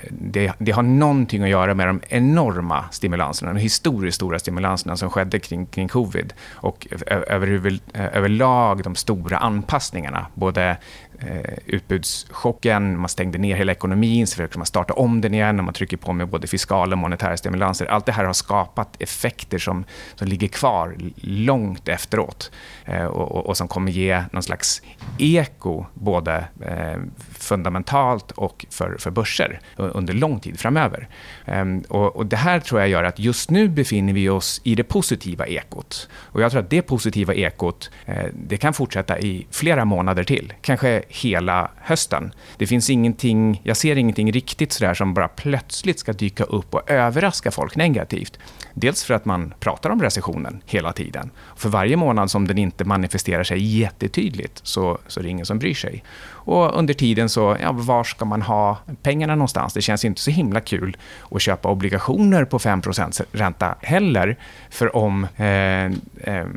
Det, 0.10 0.54
det, 0.58 0.72
har 0.72 0.84
någonting 0.84 1.44
att 1.44 1.50
göra 1.50 1.74
med 1.74 1.88
de 1.88 2.02
enorma 2.10 2.86
stimulanserna, 2.92 3.54
de 3.54 3.60
historiskt 3.60 4.16
stora 4.16 4.40
stimulanserna 4.40 4.98
som 4.98 5.10
skedde 5.10 5.40
kring, 5.40 5.66
kring 5.66 5.88
covid 5.88 6.34
och 6.52 6.88
över, 7.08 7.80
överlag 7.94 8.84
de 8.84 8.96
stora 9.02 9.38
anpassningarna, 9.38 10.28
både 10.34 10.78
eh, 11.20 11.54
utbudschocken, 11.66 13.00
man 13.00 13.10
stängde 13.10 13.38
ner 13.38 13.56
hela 13.56 13.72
ekonomin, 13.72 14.28
så 14.28 14.36
försöker 14.36 14.58
man 14.58 14.66
starta 14.66 14.94
om 14.94 15.22
den 15.22 15.34
igen 15.34 15.60
och 15.60 15.66
man 15.66 15.74
trycker 15.74 15.98
på 15.98 16.14
med 16.14 16.28
både 16.28 16.48
fiskala 16.48 16.94
och 16.94 16.98
monetära 16.98 17.38
stimulanser. 17.38 17.86
Allt 17.86 18.06
det 18.06 18.12
här 18.12 18.26
har 18.26 18.34
skapat 18.34 19.02
effekter 19.02 19.58
som, 19.58 19.86
som 20.16 20.28
ligger 20.28 20.48
kvar 20.48 20.96
långt 21.22 21.88
efteråt 21.88 22.52
eh, 22.86 23.06
och, 23.06 23.32
och, 23.32 23.46
och, 23.46 23.58
som 23.58 23.68
kommer 23.68 23.92
ge 23.92 24.24
någon 24.32 24.44
slags 24.44 24.82
eko 25.18 25.86
både 25.94 26.46
eh, 26.62 27.02
fundamentalt 27.44 28.32
och 28.32 28.66
för, 28.70 28.98
för 29.00 29.12
börser 29.12 29.60
under 29.76 30.14
lång 30.14 30.40
tid 30.40 30.60
framöver. 30.60 31.08
Ehm, 31.46 31.84
och, 31.90 32.16
och, 32.16 32.26
det 32.26 32.36
här 32.36 32.60
tror 32.60 32.82
jag 32.82 32.90
gör 32.90 33.04
att 33.04 33.20
just 33.20 33.50
nu 33.50 33.68
befinner 33.68 34.14
vi 34.14 34.30
oss 34.30 34.62
i 34.64 34.76
det 34.76 34.84
positiva 34.84 35.48
ekot. 35.48 36.10
Och 36.14 36.42
jag 36.42 36.52
tror 36.52 36.62
att 36.62 36.70
det 36.70 36.82
positiva 36.82 37.34
ekot 37.34 37.92
eh, 38.06 38.26
det 38.34 38.58
kan 38.58 38.74
fortsätta 38.74 39.20
i 39.20 39.48
flera 39.52 39.86
månader 39.86 40.24
till, 40.24 40.54
kanske 40.62 41.04
hela 41.08 41.72
hösten. 41.78 42.34
Det 42.58 42.68
finns 42.68 42.90
ingenting, 42.90 43.62
jag 43.64 43.78
ser 43.78 43.96
ingenting 43.96 44.32
riktigt 44.32 44.72
sådär 44.72 44.94
som 44.94 45.14
bara 45.14 45.28
plötsligt 45.28 46.00
ska 46.00 46.14
dyka 46.14 46.44
upp 46.44 46.74
och 46.74 46.90
överraska 46.90 47.52
folk 47.52 47.76
negativt. 47.76 48.40
Dels 48.74 49.04
för 49.04 49.14
att 49.14 49.26
man 49.26 49.54
pratar 49.60 49.90
om 49.90 50.02
recessionen 50.02 50.62
hela 50.66 50.94
tiden. 50.94 51.32
För 51.56 51.70
varje 51.70 51.98
månad 51.98 52.32
som 52.32 52.48
den 52.48 52.58
inte 52.58 52.86
manifesterar 52.86 53.44
sig 53.44 53.80
jättetydligt 53.80 54.62
så, 54.64 54.98
så 55.08 55.20
är 55.20 55.24
det 55.24 55.30
ingen 55.30 55.46
som 55.46 55.60
bryr 55.60 55.74
sig. 55.74 56.04
Och 56.52 56.78
under 56.78 56.94
tiden 56.94 57.30
så, 57.30 57.58
ja, 57.62 57.72
var 57.72 58.04
ska 58.04 58.26
man 58.26 58.42
ha 58.42 58.78
pengarna 59.02 59.36
någonstans? 59.36 59.74
Det 59.74 59.82
känns 59.82 60.06
inte 60.06 60.22
så 60.22 60.32
himla 60.32 60.60
kul 60.60 60.98
att 61.32 61.42
köpa 61.42 61.70
obligationer 61.70 62.46
på 62.46 62.60
5% 62.60 63.22
ränta 63.32 63.76
heller. 63.82 64.38
För 64.70 64.96
om 64.96 65.28
eh, 65.38 65.86
eh, 65.86 66.48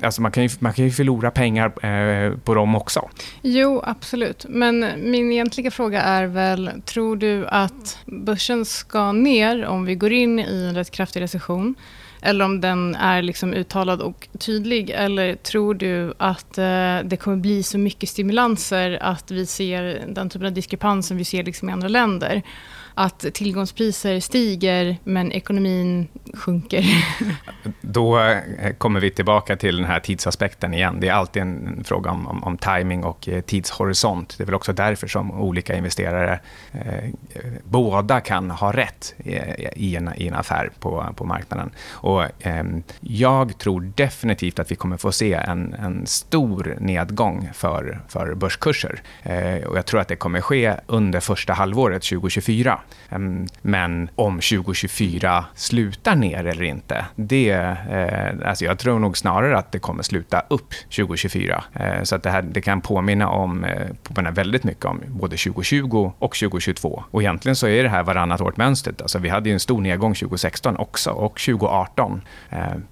alltså 0.00 0.22
man, 0.22 0.32
kan 0.32 0.42
ju, 0.42 0.48
man 0.58 0.72
kan 0.72 0.84
ju 0.84 0.90
förlora 0.90 1.30
pengar 1.30 1.86
eh, 1.86 2.36
på 2.36 2.54
dem 2.54 2.74
också. 2.74 3.08
Jo, 3.42 3.82
absolut. 3.84 4.46
Men 4.48 4.86
min 4.96 5.32
egentliga 5.32 5.70
fråga 5.70 6.02
är 6.02 6.26
väl, 6.26 6.70
tror 6.84 7.16
du 7.16 7.46
att 7.46 7.98
börsen 8.06 8.64
ska 8.64 9.12
ner 9.12 9.66
om 9.66 9.84
vi 9.84 9.94
går 9.94 10.12
in 10.12 10.38
i 10.38 10.64
en 10.68 10.74
rätt 10.74 10.90
kraftig 10.90 11.20
recession? 11.20 11.74
Eller 12.22 12.44
om 12.44 12.60
den 12.60 12.94
är 12.94 13.22
liksom 13.22 13.54
uttalad 13.54 14.00
och 14.00 14.28
tydlig? 14.38 14.90
Eller 14.90 15.34
tror 15.34 15.74
du 15.74 16.14
att 16.18 16.58
eh, 16.58 16.98
det 17.04 17.18
kommer 17.20 17.36
bli 17.36 17.62
så 17.62 17.78
mycket 17.78 18.08
stimulanser 18.08 18.98
att 19.02 19.30
vi 19.30 19.46
ser 19.46 20.04
den 20.08 20.30
typen 20.30 20.46
av 20.46 20.52
diskrepans 20.52 21.06
som 21.06 21.16
vi 21.16 21.24
ser 21.24 21.44
liksom 21.44 21.68
i 21.68 21.72
andra 21.72 21.88
länder? 21.88 22.42
Att 22.94 23.18
tillgångspriser 23.34 24.20
stiger 24.20 24.96
men 25.04 25.32
ekonomin 25.32 26.08
sjunker. 26.34 26.84
Då 27.80 28.18
eh, 28.18 28.72
kommer 28.78 29.00
vi 29.00 29.10
tillbaka 29.10 29.56
till 29.56 29.76
den 29.76 29.86
här 29.86 30.00
tidsaspekten 30.00 30.74
igen. 30.74 31.00
Det 31.00 31.08
är 31.08 31.12
alltid 31.12 31.42
en 31.42 31.84
fråga 31.84 32.10
om, 32.10 32.26
om, 32.26 32.44
om 32.44 32.58
timing 32.58 33.04
och 33.04 33.28
eh, 33.28 33.40
tidshorisont. 33.40 34.34
Det 34.38 34.44
är 34.44 34.46
väl 34.46 34.54
också 34.54 34.72
därför 34.72 35.06
som 35.06 35.30
olika 35.30 35.76
investerare 35.76 36.40
eh, 36.72 37.10
båda 37.64 38.20
kan 38.20 38.50
ha 38.50 38.72
rätt 38.72 39.14
i, 39.18 39.30
i, 39.76 39.96
en, 39.96 40.10
i 40.16 40.28
en 40.28 40.34
affär 40.34 40.70
på, 40.80 41.06
på 41.16 41.24
marknaden. 41.24 41.70
Och, 41.90 42.46
eh, 42.46 42.64
jag 43.00 43.58
tror 43.58 43.92
definitivt 43.96 44.58
att 44.58 44.70
vi 44.70 44.76
kommer 44.76 44.96
få 44.96 45.12
se 45.12 45.32
en, 45.32 45.74
en 45.74 46.06
stor 46.06 46.76
nedgång 46.80 47.50
för, 47.54 48.00
för 48.08 48.34
börskurser. 48.34 49.02
Eh, 49.22 49.64
och 49.64 49.76
jag 49.76 49.86
tror 49.86 50.00
att 50.00 50.08
det 50.08 50.16
kommer 50.16 50.40
ske 50.40 50.74
under 50.86 51.20
första 51.20 51.52
halvåret 51.52 52.02
2024. 52.02 52.80
Ehm, 53.12 53.46
men 53.62 54.10
om 54.14 54.34
2024 54.34 55.44
slutar 55.54 56.14
ner 56.14 56.46
eller 56.46 56.62
inte, 56.62 57.04
det, 57.16 57.50
eh, 57.50 58.48
alltså 58.48 58.64
jag 58.64 58.78
tror 58.78 58.98
nog 58.98 59.18
snarare 59.18 59.58
att 59.58 59.72
det 59.72 59.78
kommer 59.78 60.02
sluta 60.02 60.42
upp 60.48 60.74
2024. 60.96 61.64
Eh, 61.72 62.02
så 62.02 62.16
att 62.16 62.22
det, 62.22 62.30
här, 62.30 62.42
det 62.42 62.60
kan 62.60 62.80
påminna 62.80 63.28
om, 63.28 63.64
eh, 63.64 63.86
påminna 64.02 64.30
väldigt 64.30 64.64
mycket 64.64 64.84
om 64.84 65.00
både 65.08 65.36
2020 65.36 66.12
och 66.18 66.36
2022. 66.36 67.04
Och 67.10 67.22
egentligen 67.22 67.56
så 67.56 67.66
är 67.66 67.82
det 67.82 67.88
här 67.88 68.02
varannat 68.02 68.40
årt 68.40 68.56
mönstret. 68.56 69.02
Alltså 69.02 69.18
vi 69.18 69.28
hade 69.28 69.50
en 69.50 69.60
stor 69.60 69.80
nedgång 69.80 70.14
2016 70.14 70.76
också 70.76 71.10
och 71.10 71.40
2018. 71.40 72.22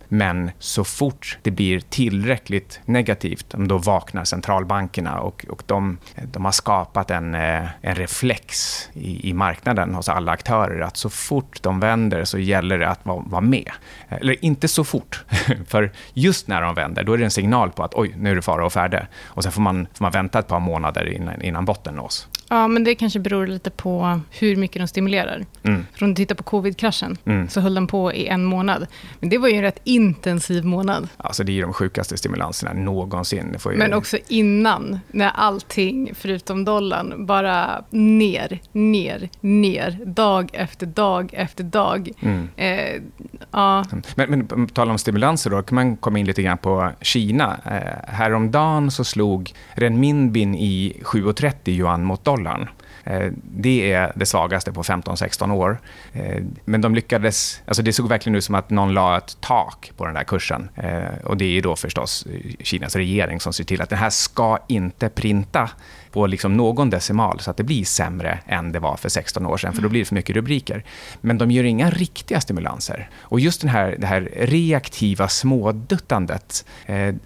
Men 0.08 0.50
så 0.58 0.84
fort 0.84 1.38
det 1.42 1.50
blir 1.50 1.80
tillräckligt 1.80 2.80
negativt, 2.84 3.50
då 3.50 3.78
vaknar 3.78 4.24
centralbankerna 4.24 5.20
och, 5.20 5.46
och 5.48 5.62
de, 5.66 5.98
de 6.32 6.44
har 6.44 6.52
skapat 6.52 7.10
en, 7.10 7.34
en 7.34 7.94
reflex 7.94 8.78
i, 8.92 9.30
i 9.30 9.32
marknaden 9.32 9.79
marknaden 9.80 9.94
hos 9.94 10.08
alla 10.08 10.32
aktörer 10.32 10.80
att 10.80 10.96
så 10.96 11.10
fort 11.10 11.62
de 11.62 11.80
vänder 11.80 12.24
så 12.24 12.38
gäller 12.38 12.78
det 12.78 12.88
att 12.88 13.06
vara, 13.06 13.22
vara 13.26 13.40
med. 13.40 13.70
Eller 14.08 14.44
inte 14.44 14.68
så 14.68 14.84
fort, 14.84 15.24
för 15.68 15.92
just 16.14 16.48
när 16.48 16.62
de 16.62 16.74
vänder 16.74 17.04
då 17.04 17.12
är 17.12 17.18
det 17.18 17.24
en 17.24 17.30
signal 17.30 17.70
på 17.70 17.82
att 17.82 17.94
oj, 17.94 18.14
nu 18.16 18.30
är 18.30 18.34
det 18.34 18.42
fara 18.42 18.64
och 18.66 18.72
färde. 18.72 19.06
Och 19.34 19.42
sen 19.42 19.52
får 19.52 19.62
man, 19.62 19.86
får 19.94 20.04
man 20.04 20.12
vänta 20.12 20.38
ett 20.38 20.48
par 20.48 20.60
månader 20.60 21.06
innan, 21.06 21.42
innan 21.42 21.64
botten 21.64 21.94
nås. 21.94 22.28
Ja, 22.52 22.68
men 22.68 22.84
det 22.84 22.94
kanske 22.94 23.18
beror 23.18 23.46
lite 23.46 23.70
på 23.70 24.20
hur 24.30 24.56
mycket 24.56 24.82
de 24.82 24.88
stimulerar. 24.88 25.46
Mm. 25.62 25.86
För 25.92 26.04
om 26.04 26.14
du 26.14 26.14
tittar 26.14 26.34
på 26.34 26.42
covid-kraschen, 26.42 27.18
mm. 27.24 27.48
så 27.48 27.60
höll 27.60 27.74
den 27.74 27.86
på 27.86 28.12
i 28.12 28.26
en 28.26 28.44
månad. 28.44 28.86
Men 29.20 29.28
det 29.28 29.38
var 29.38 29.48
ju 29.48 29.54
en 29.54 29.62
rätt 29.62 29.80
intensiv 29.84 30.64
månad. 30.64 31.08
Alltså 31.16 31.44
det 31.44 31.58
är 31.58 31.62
de 31.62 31.72
sjukaste 31.72 32.16
stimulanserna 32.16 32.72
någonsin. 32.72 33.56
Ju... 33.64 33.76
Men 33.76 33.94
också 33.94 34.18
innan, 34.28 35.00
när 35.08 35.28
allting, 35.28 36.10
förutom 36.14 36.64
dollarn, 36.64 37.26
bara 37.26 37.84
ner, 37.90 38.60
ner, 38.72 39.28
ner, 39.40 39.98
dag 40.04 40.50
efter 40.52 40.86
dag 40.86 41.30
efter 41.34 41.64
dag. 41.64 42.10
Mm. 42.20 42.48
Eh, 42.56 43.02
ja. 43.50 43.84
Men, 44.14 44.30
men 44.30 44.66
på 44.66 44.74
tal 44.74 44.90
om 44.90 44.98
stimulanser 44.98 45.50
då, 45.50 45.62
kan 45.62 45.74
man 45.74 45.96
komma 45.96 46.18
in 46.18 46.26
lite 46.26 46.42
grann 46.42 46.58
på 46.58 46.92
Kina. 47.00 47.60
Eh, 47.64 48.14
häromdagen 48.14 48.90
så 48.90 49.04
slog 49.04 49.52
renminbin 49.74 50.54
i 50.54 51.00
7,30 51.04 51.54
yuan 51.70 52.04
mot 52.04 52.24
dollar 52.24 52.39
dollarn. 52.44 52.68
Eh, 53.04 53.32
det 53.42 53.92
är 53.92 54.12
det 54.14 54.26
svagaste 54.26 54.72
på 54.72 54.82
15-16 54.82 55.52
år. 55.52 55.80
Eh, 56.12 56.42
men 56.64 56.80
de 56.80 56.94
lyckades... 56.94 57.62
Alltså 57.66 57.82
det 57.82 57.92
såg 57.92 58.08
verkligen 58.08 58.36
ut 58.36 58.44
som 58.44 58.54
att 58.54 58.70
någon 58.70 58.94
la 58.94 59.18
ett 59.18 59.36
tak 59.40 59.92
på 59.96 60.04
den 60.04 60.14
där 60.14 60.24
kursen. 60.24 60.68
Eh, 60.74 61.24
och 61.24 61.36
Det 61.36 61.58
är 61.58 61.62
då 61.62 61.76
förstås 61.76 62.26
Kinas 62.60 62.96
regering 62.96 63.40
som 63.40 63.52
ser 63.52 63.64
till 63.64 63.82
att 63.82 63.88
den 63.88 63.98
här 63.98 64.10
ska 64.10 64.58
inte 64.68 65.08
printa 65.08 65.70
på 66.12 66.26
liksom 66.26 66.56
någon 66.56 66.90
decimal 66.90 67.40
så 67.40 67.50
att 67.50 67.56
det 67.56 67.64
blir 67.64 67.84
sämre 67.84 68.38
än 68.46 68.72
det 68.72 68.78
var 68.78 68.96
för 68.96 69.08
16 69.08 69.46
år 69.46 69.56
sedan, 69.56 69.72
för 69.72 69.82
då 69.82 69.88
blir 69.88 70.00
det 70.00 70.04
för 70.04 70.14
mycket 70.14 70.36
rubriker. 70.36 70.84
Men 71.20 71.38
de 71.38 71.50
gör 71.50 71.64
inga 71.64 71.90
riktiga 71.90 72.40
stimulanser. 72.40 73.10
Och 73.20 73.40
just 73.40 73.60
den 73.60 73.70
här, 73.70 73.96
det 73.98 74.06
här 74.06 74.28
reaktiva 74.36 75.28
småduttandet, 75.28 76.64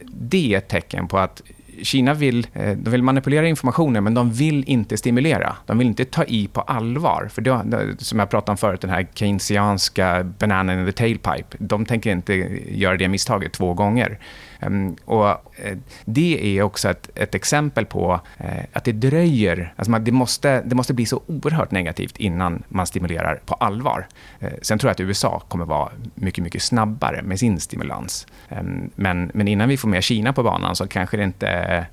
det 0.02 0.54
är 0.54 0.58
ett 0.58 0.68
tecken 0.68 1.08
på 1.08 1.18
att 1.18 1.42
Kina 1.82 2.14
vill, 2.14 2.46
eh, 2.52 2.76
de 2.76 2.90
vill 2.90 3.02
manipulera 3.02 3.48
informationen, 3.48 4.04
men 4.04 4.14
de 4.14 4.32
vill 4.32 4.64
inte 4.66 4.96
stimulera. 4.96 5.56
De 5.66 5.78
vill 5.78 5.86
inte 5.86 6.04
ta 6.04 6.24
i 6.24 6.46
på 6.46 6.60
allvar. 6.60 7.28
För 7.32 7.42
det, 7.42 7.96
som 7.98 8.18
jag 8.18 8.30
pratade 8.30 8.50
om 8.50 8.56
förut, 8.56 8.80
den 8.80 8.90
här 8.90 9.06
keynesianska 9.14 10.24
bananen 10.38 10.80
in 10.80 10.86
the 10.86 10.92
tailpipe. 10.92 11.56
De 11.58 11.86
tänker 11.86 12.10
inte 12.10 12.34
göra 12.68 12.96
det 12.96 13.08
misstaget 13.08 13.52
två 13.52 13.74
gånger. 13.74 14.18
Ehm, 14.60 14.96
och 15.04 15.28
eh, 15.28 15.78
det 16.04 16.58
är 16.58 16.62
också 16.62 16.88
ett, 16.88 17.10
ett 17.14 17.34
exempel 17.34 17.86
på 17.86 18.20
eh, 18.38 18.64
att 18.72 18.84
det 18.84 18.92
dröjer. 18.92 19.74
Alltså 19.76 19.98
det, 19.98 20.12
måste, 20.12 20.62
det 20.62 20.74
måste 20.74 20.94
bli 20.94 21.06
så 21.06 21.22
oerhört 21.26 21.70
negativt 21.70 22.16
innan 22.16 22.62
man 22.68 22.86
stimulerar 22.86 23.40
på 23.46 23.54
allvar. 23.54 24.06
Eh, 24.40 24.52
sen 24.62 24.78
tror 24.78 24.88
jag 24.88 24.92
att 24.92 25.00
USA 25.00 25.42
kommer 25.48 25.64
vara 25.64 25.90
mycket, 26.14 26.44
mycket 26.44 26.62
snabbare 26.62 27.22
med 27.22 27.38
sin 27.38 27.60
stimulans. 27.60 28.26
Ehm, 28.48 28.90
men, 28.94 29.30
men 29.34 29.48
innan 29.48 29.68
vi 29.68 29.76
får 29.76 29.88
med 29.88 30.04
Kina 30.04 30.32
på 30.32 30.42
banan 30.42 30.76
så 30.76 30.86
kanske, 30.86 31.16
det 31.16 31.24
inte, 31.24 31.86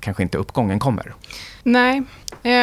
kanske 0.00 0.22
inte 0.22 0.38
uppgången 0.38 0.78
kommer. 0.78 1.14
Nej, 1.62 2.02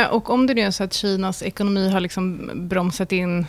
och 0.09 0.29
om 0.29 0.47
det 0.47 0.53
nu 0.53 0.61
är 0.61 0.71
så 0.71 0.83
att 0.83 0.93
Kinas 0.93 1.43
ekonomi 1.43 1.89
har 1.89 1.99
liksom 1.99 2.51
bromsat 2.55 3.11
in 3.11 3.45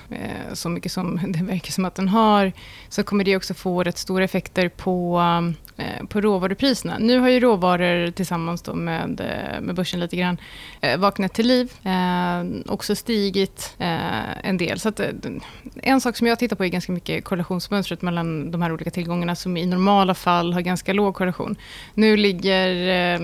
så 0.53 0.69
mycket 0.69 0.93
som 0.93 1.21
det 1.33 1.45
verkar 1.45 1.73
som 1.73 1.85
att 1.85 1.95
den 1.95 2.09
har, 2.09 2.53
så 2.89 3.03
kommer 3.03 3.25
det 3.25 3.37
också 3.37 3.55
få 3.55 3.83
rätt 3.83 3.99
stora 3.99 4.25
effekter 4.25 4.69
på 4.69 5.21
Eh, 5.79 6.07
på 6.07 6.21
råvarupriserna. 6.21 6.99
Nu 6.99 7.19
har 7.19 7.29
ju 7.29 7.41
råvaror 7.41 8.11
tillsammans 8.11 8.63
då 8.63 8.75
med, 8.75 9.21
eh, 9.21 9.61
med 9.61 9.75
börsen 9.75 10.01
lite 10.01 10.17
grann 10.17 10.37
eh, 10.81 10.99
vaknat 10.99 11.35
till 11.35 11.47
liv. 11.47 11.73
Eh, 11.83 12.73
också 12.73 12.95
stigit 12.95 13.75
eh, 13.79 14.47
en 14.47 14.57
del. 14.57 14.81
Så 14.81 14.89
att, 14.89 15.01
en 15.83 16.01
sak 16.01 16.17
som 16.17 16.27
jag 16.27 16.39
tittar 16.39 16.57
på 16.57 16.65
är 16.65 16.69
ganska 16.69 16.93
mycket 16.93 17.25
korrelationsmönstret 17.25 18.03
mellan 18.03 18.51
de 18.51 18.63
här 18.63 18.73
olika 18.73 18.91
tillgångarna 18.91 19.35
som 19.35 19.57
i 19.57 19.67
normala 19.67 20.15
fall 20.15 20.53
har 20.53 20.61
ganska 20.61 20.93
låg 20.93 21.15
korrelation. 21.15 21.57
Nu 21.95 22.17
ligger, 22.17 22.71
eh, 23.15 23.21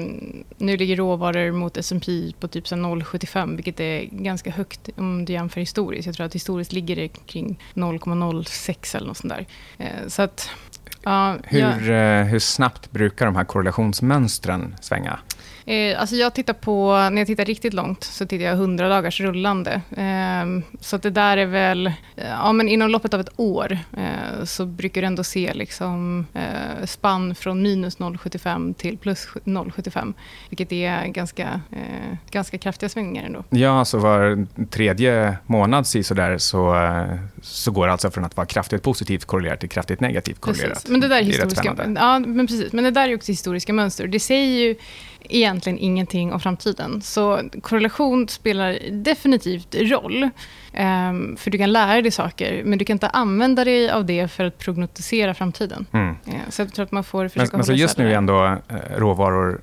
nu 0.56 0.76
ligger 0.76 0.96
råvaror 0.96 1.52
mot 1.52 1.76
S&P 1.76 2.32
på 2.40 2.48
typ 2.48 2.66
0,75 2.66 3.56
vilket 3.56 3.80
är 3.80 4.04
ganska 4.04 4.50
högt 4.50 4.88
om 4.96 5.24
du 5.24 5.32
jämför 5.32 5.60
historiskt. 5.60 6.06
Jag 6.06 6.14
tror 6.14 6.26
att 6.26 6.34
historiskt 6.34 6.72
ligger 6.72 6.96
det 6.96 7.08
kring 7.08 7.58
0,06 7.74 8.96
eller 8.96 9.06
något 9.06 9.16
sånt 9.16 9.32
där. 9.32 9.46
så 10.08 10.22
att 10.22 10.50
Ja, 11.04 11.36
hur, 11.44 11.90
ja. 11.90 12.22
hur 12.22 12.38
snabbt 12.38 12.90
brukar 12.90 13.26
de 13.26 13.36
här 13.36 13.44
korrelationsmönstren 13.44 14.76
svänga? 14.80 15.18
Eh, 15.66 16.00
alltså 16.00 16.16
jag 16.16 16.34
tittar 16.34 16.52
på, 16.52 16.92
när 16.92 17.18
jag 17.18 17.26
tittar 17.26 17.44
riktigt 17.44 17.74
långt 17.74 18.04
så 18.04 18.26
tittar 18.26 18.44
jag 18.44 18.54
100 18.54 18.88
dagars 18.88 19.20
rullande. 19.20 19.80
Eh, 19.96 20.76
så 20.80 20.96
det 20.96 21.10
där 21.10 21.36
är 21.36 21.46
väl, 21.46 21.92
ja 22.14 22.52
men 22.52 22.68
inom 22.68 22.90
loppet 22.90 23.14
av 23.14 23.20
ett 23.20 23.32
år 23.36 23.78
eh, 23.96 24.44
så 24.44 24.66
brukar 24.66 25.00
du 25.00 25.06
ändå 25.06 25.24
se 25.24 25.54
liksom, 25.54 26.26
eh, 26.34 26.86
spann 26.86 27.34
från 27.34 27.62
minus 27.62 27.98
0,75 27.98 28.74
till 28.74 28.98
plus 28.98 29.28
0,75. 29.44 30.14
Vilket 30.48 30.72
är 30.72 31.06
ganska, 31.06 31.60
eh, 31.72 32.16
ganska 32.30 32.58
kraftiga 32.58 32.88
svängningar 32.88 33.24
ändå. 33.24 33.44
Ja, 33.50 33.78
alltså 33.78 33.98
var 33.98 34.46
tredje 34.66 35.36
månad 35.46 35.86
så, 35.86 36.02
så, 36.38 36.74
eh, 36.76 37.18
så 37.42 37.70
går 37.70 37.86
det 37.86 37.92
alltså 37.92 38.10
från 38.10 38.24
att 38.24 38.36
vara 38.36 38.46
kraftigt 38.46 38.82
positivt 38.82 39.24
korrelerat 39.24 39.60
till 39.60 39.68
kraftigt 39.68 40.00
negativt 40.00 40.40
korrelerat. 40.40 40.72
Precis. 40.72 40.90
Men 40.90 41.00
det 41.00 41.08
där 41.08 41.18
är 41.18 41.22
historiska, 41.22 41.74
det 41.74 41.82
är 41.82 41.94
ja, 41.96 42.18
men 42.18 42.46
precis. 42.46 42.72
Men 42.72 42.84
det 42.84 42.90
där 42.90 43.08
är 43.08 43.14
också 43.14 43.32
historiska 43.32 43.72
mönster. 43.72 44.06
Det 44.06 44.20
säger 44.20 44.66
ju 44.66 44.76
egentligen 45.28 45.78
ingenting 45.78 46.32
om 46.32 46.40
framtiden. 46.40 47.02
Så 47.02 47.42
korrelation 47.62 48.28
spelar 48.28 48.78
definitivt 48.90 49.74
roll. 49.74 50.22
Um, 50.22 51.36
för 51.36 51.50
du 51.50 51.58
kan 51.58 51.72
lära 51.72 52.02
dig 52.02 52.10
saker, 52.10 52.62
men 52.64 52.78
du 52.78 52.84
kan 52.84 52.94
inte 52.94 53.08
använda 53.08 53.64
dig 53.64 53.90
av 53.90 54.04
det 54.04 54.28
för 54.28 54.44
att 54.44 54.58
prognostisera 54.58 55.34
framtiden. 55.34 55.86
Mm. 55.92 56.08
Uh, 56.08 56.34
så 56.48 56.62
jag 56.62 56.72
tror 56.72 56.84
att 56.84 56.92
man 56.92 57.04
får 57.04 57.28
försöka 57.28 57.48
men, 57.52 57.58
men 57.58 57.66
så 57.66 57.72
just 57.72 57.98
nu 57.98 58.12
är 58.12 58.16
ändå 58.16 58.44
uh, 58.44 58.58
råvaror 58.96 59.60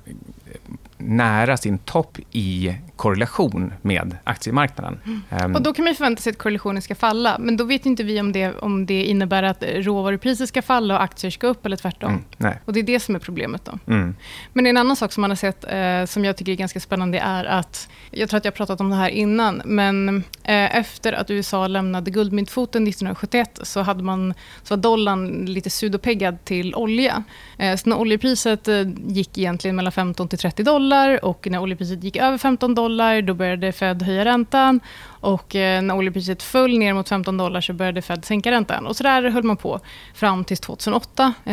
nära 1.06 1.56
sin 1.56 1.78
topp 1.78 2.18
i 2.30 2.74
korrelation 2.96 3.72
med 3.82 4.16
aktiemarknaden. 4.24 5.00
Mm. 5.04 5.44
Um, 5.44 5.54
och 5.54 5.62
Då 5.62 5.72
kan 5.72 5.84
man 5.84 5.94
förvänta 5.94 6.22
sig 6.22 6.30
att 6.30 6.38
korrelationen 6.38 6.82
ska 6.82 6.94
falla, 6.94 7.36
men 7.38 7.56
då 7.56 7.64
vet 7.64 7.86
inte 7.86 8.02
vi 8.02 8.20
om 8.20 8.32
det, 8.32 8.58
om 8.58 8.86
det 8.86 9.04
innebär 9.04 9.42
att 9.42 9.62
råvarupriser 9.62 10.46
ska 10.46 10.62
falla 10.62 10.94
och 10.94 11.02
aktier 11.02 11.30
ska 11.30 11.46
upp 11.46 11.66
eller 11.66 11.76
tvärtom. 11.76 12.24
Mm, 12.38 12.54
och 12.64 12.72
Det 12.72 12.80
är 12.80 12.84
det 12.84 13.00
som 13.00 13.14
är 13.14 13.18
problemet. 13.18 13.64
då. 13.64 13.92
Mm. 13.92 14.14
Men 14.52 14.66
en 14.66 14.76
annan 14.76 14.96
sak 14.96 15.12
som 15.12 15.20
man 15.20 15.30
har 15.30 15.36
sett, 15.36 15.64
eh, 15.64 16.04
som 16.12 16.24
jag 16.24 16.36
tycker 16.36 16.52
är 16.52 16.56
ganska 16.56 16.80
spännande, 16.80 17.18
är 17.18 17.44
att, 17.44 17.88
jag 18.10 18.28
tror 18.28 18.38
att 18.38 18.44
jag 18.44 18.52
har 18.52 18.56
pratat 18.56 18.80
om 18.80 18.90
det 18.90 18.96
här 18.96 19.08
innan, 19.08 19.62
men 19.64 20.24
Eh, 20.44 20.76
efter 20.76 21.12
att 21.12 21.30
USA 21.30 21.66
lämnade 21.66 22.10
guldmyntfoten 22.10 22.88
1971 22.88 23.60
så, 23.62 23.80
hade 23.80 24.02
man, 24.02 24.34
så 24.62 24.76
var 24.76 24.82
dollarn 24.82 25.44
lite 25.46 25.70
sudopeggad 25.70 26.44
till 26.44 26.74
olja. 26.74 27.22
Eh, 27.58 27.76
så 27.76 27.88
när 27.88 27.98
oljepriset 27.98 28.68
eh, 28.68 28.82
gick 29.06 29.38
egentligen 29.38 29.76
mellan 29.76 29.92
15 29.92 30.28
till 30.28 30.38
30 30.38 30.62
dollar 30.62 31.24
och 31.24 31.46
när 31.50 31.58
oljepriset 31.58 32.04
gick 32.04 32.16
över 32.16 32.38
15 32.38 32.74
dollar, 32.74 33.22
då 33.22 33.34
började 33.34 33.72
Fed 33.72 34.02
höja 34.02 34.24
räntan 34.24 34.80
och 35.22 35.56
eh, 35.56 35.82
när 35.82 35.96
oljepriset 35.96 36.42
föll 36.42 36.78
ner 36.78 36.94
mot 36.94 37.08
15 37.08 37.36
dollar 37.36 37.60
så 37.60 37.72
började 37.72 38.02
Fed 38.02 38.24
sänka 38.24 38.50
räntan. 38.50 38.86
Och 38.86 38.96
så 38.96 39.02
där 39.02 39.30
höll 39.30 39.42
man 39.42 39.56
på 39.56 39.80
fram 40.14 40.44
till 40.44 40.56
2008, 40.56 41.34
eh, 41.44 41.52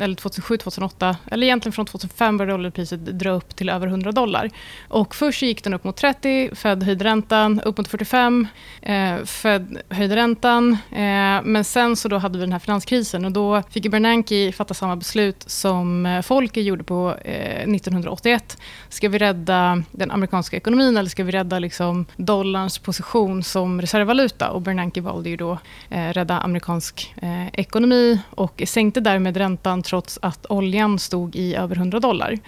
eller 0.00 0.14
2007, 0.14 0.56
2008. 0.56 1.16
Eller 1.30 1.46
egentligen 1.46 1.72
från 1.72 1.86
2005 1.86 2.36
började 2.36 2.54
oljepriset 2.54 3.04
dra 3.04 3.30
upp 3.30 3.56
till 3.56 3.68
över 3.68 3.86
100 3.86 4.12
dollar. 4.12 4.50
Och 4.88 5.14
först 5.14 5.42
gick 5.42 5.64
den 5.64 5.74
upp 5.74 5.84
mot 5.84 5.96
30, 5.96 6.54
Fed 6.54 6.82
höjde 6.82 7.04
räntan, 7.04 7.60
upp 7.60 7.78
mot 7.78 7.88
45, 7.88 8.46
eh, 8.82 9.16
Fed 9.24 9.78
höjde 9.88 10.16
räntan. 10.16 10.72
Eh, 10.90 11.42
men 11.44 11.64
sen 11.64 11.96
så 11.96 12.08
då 12.08 12.18
hade 12.18 12.38
vi 12.38 12.44
den 12.44 12.52
här 12.52 12.58
finanskrisen 12.58 13.24
och 13.24 13.32
då 13.32 13.62
fick 13.70 13.90
Bernanke 13.90 14.52
fatta 14.52 14.74
samma 14.74 14.96
beslut 14.96 15.44
som 15.46 16.06
eh, 16.06 16.22
Folke 16.22 16.60
gjorde 16.60 16.84
på 16.84 17.14
eh, 17.24 17.74
1981. 17.74 18.58
Ska 18.88 19.08
vi 19.08 19.18
rädda 19.18 19.82
den 19.92 20.10
amerikanska 20.10 20.56
ekonomin 20.56 20.96
eller 20.96 21.10
ska 21.10 21.24
vi 21.24 21.32
rädda 21.32 21.58
liksom 21.58 22.06
dollarn 22.16 22.67
dollarns 22.68 22.78
position 22.78 23.42
som 23.42 23.80
reservvaluta. 23.80 24.50
Och 24.50 24.62
Bernanke 24.62 25.00
valde 25.00 25.30
ju 25.30 25.36
då 25.36 25.58
eh, 25.90 26.12
rädda 26.12 26.38
amerikansk 26.40 27.14
eh, 27.22 27.48
ekonomi 27.52 28.18
och 28.36 28.62
sänkte 28.66 29.00
därmed 29.00 29.36
räntan 29.36 29.82
trots 29.82 30.18
att 30.22 30.46
oljan 30.48 30.98
stod 30.98 31.36
i 31.36 31.54
över 31.54 31.76
100 31.76 32.00
dollar. 32.00 32.38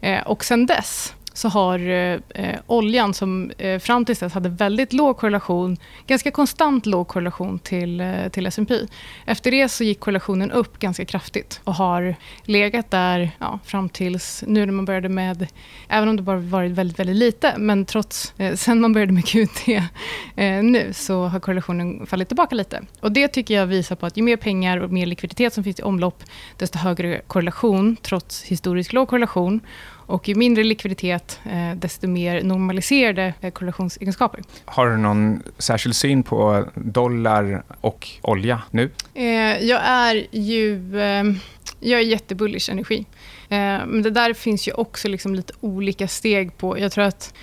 Eh, 0.00 0.22
och 0.26 0.44
sen 0.44 0.66
dess 0.66 1.14
så 1.34 1.48
har 1.48 1.78
eh, 1.78 2.18
eh, 2.28 2.60
oljan, 2.66 3.14
som 3.14 3.50
eh, 3.58 3.78
fram 3.78 4.04
till 4.04 4.14
dess 4.14 4.32
hade 4.32 4.48
väldigt 4.48 4.92
låg 4.92 5.16
korrelation, 5.16 5.76
ganska 6.06 6.30
konstant 6.30 6.86
låg 6.86 7.08
korrelation 7.08 7.58
till, 7.58 8.00
eh, 8.00 8.28
till 8.32 8.46
S&P. 8.46 8.74
Efter 9.26 9.50
det 9.50 9.68
så 9.68 9.84
gick 9.84 10.00
korrelationen 10.00 10.50
upp 10.50 10.78
ganska 10.78 11.04
kraftigt 11.04 11.60
och 11.64 11.74
har 11.74 12.14
legat 12.44 12.90
där 12.90 13.30
ja, 13.38 13.58
fram 13.64 13.88
tills 13.88 14.44
nu 14.46 14.66
när 14.66 14.72
man 14.72 14.84
började 14.84 15.08
med, 15.08 15.46
även 15.88 16.08
om 16.08 16.16
det 16.16 16.22
bara 16.22 16.36
varit 16.36 16.72
väldigt, 16.72 16.98
väldigt 16.98 17.16
lite, 17.16 17.54
men 17.58 17.84
trots, 17.84 18.34
eh, 18.38 18.54
sen 18.54 18.80
man 18.80 18.92
började 18.92 19.12
med 19.12 19.26
QT 19.26 19.68
eh, 20.36 20.62
nu 20.62 20.92
så 20.92 21.24
har 21.24 21.40
korrelationen 21.40 22.06
fallit 22.06 22.28
tillbaka 22.28 22.54
lite. 22.54 22.82
Och 23.00 23.12
Det 23.12 23.28
tycker 23.28 23.54
jag 23.54 23.66
visar 23.66 23.96
på 23.96 24.06
att 24.06 24.16
ju 24.16 24.22
mer 24.22 24.36
pengar 24.36 24.78
och 24.78 24.90
mer 24.90 25.06
likviditet 25.06 25.54
som 25.54 25.64
finns 25.64 25.80
i 25.80 25.82
omlopp, 25.82 26.24
desto 26.56 26.78
högre 26.78 27.20
korrelation, 27.26 27.96
trots 28.02 28.42
historiskt 28.42 28.92
låg 28.92 29.08
korrelation. 29.08 29.60
Och 30.06 30.28
ju 30.28 30.34
mindre 30.34 30.64
likviditet, 30.64 31.40
eh, 31.44 31.76
desto 31.76 32.08
mer 32.08 32.42
normaliserade 32.42 33.34
eh, 33.40 33.50
korrelationsegenskaper. 33.50 34.42
Har 34.64 34.90
du 34.90 34.96
någon 34.96 35.42
särskild 35.58 35.96
syn 35.96 36.22
på 36.22 36.66
dollar 36.74 37.62
och 37.80 38.08
olja 38.22 38.62
nu? 38.70 38.90
Eh, 39.14 39.24
jag 39.64 39.80
är 39.84 40.26
ju 40.30 40.80
jag 41.80 42.00
är 42.00 42.04
jättebullish 42.04 42.70
energi. 42.70 43.06
Men 43.48 44.02
det 44.02 44.10
där 44.10 44.32
finns 44.34 44.68
ju 44.68 44.72
också 44.72 45.08
liksom 45.08 45.34
lite 45.34 45.52
olika 45.60 46.08
steg 46.08 46.58
på. 46.58 46.78
Jag 46.78 46.92
tror 46.92 47.04
att 47.04 47.34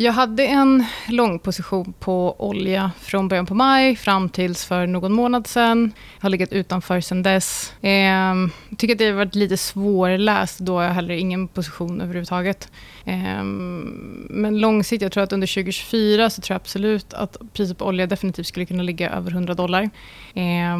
jag 0.00 0.12
hade 0.12 0.46
en 0.46 0.84
lång 1.08 1.38
position 1.38 1.94
på 1.98 2.34
olja 2.38 2.90
från 3.00 3.28
början 3.28 3.46
på 3.46 3.54
maj 3.54 3.96
fram 3.96 4.28
tills 4.28 4.64
för 4.64 4.86
någon 4.86 5.12
månad 5.12 5.46
sen. 5.46 5.92
Jag 6.18 6.22
har 6.22 6.30
legat 6.30 6.52
utanför 6.52 7.00
sen 7.00 7.22
dess. 7.22 7.72
Eh, 7.82 8.34
tycker 8.78 8.94
att 8.94 8.98
det 8.98 9.06
har 9.06 9.12
varit 9.12 9.34
lite 9.34 9.56
svårläst. 9.56 10.58
Då 10.58 10.76
har 10.76 10.82
jag 10.82 10.90
heller 10.90 11.14
ingen 11.14 11.48
position 11.48 12.00
överhuvudtaget. 12.00 12.72
Eh, 13.04 13.42
men 14.30 14.58
långsiktigt, 14.58 15.02
jag 15.02 15.12
tror 15.12 15.22
att 15.24 15.32
under 15.32 15.46
2024 15.46 16.30
så 16.30 16.42
tror 16.42 16.54
jag 16.54 16.60
absolut 16.60 17.14
att 17.14 17.36
priset 17.52 17.78
på 17.78 17.84
olja 17.84 18.06
definitivt 18.06 18.46
skulle 18.46 18.66
kunna 18.66 18.82
ligga 18.82 19.10
över 19.10 19.30
100 19.30 19.54
dollar. 19.54 19.82
Eh, 20.34 20.78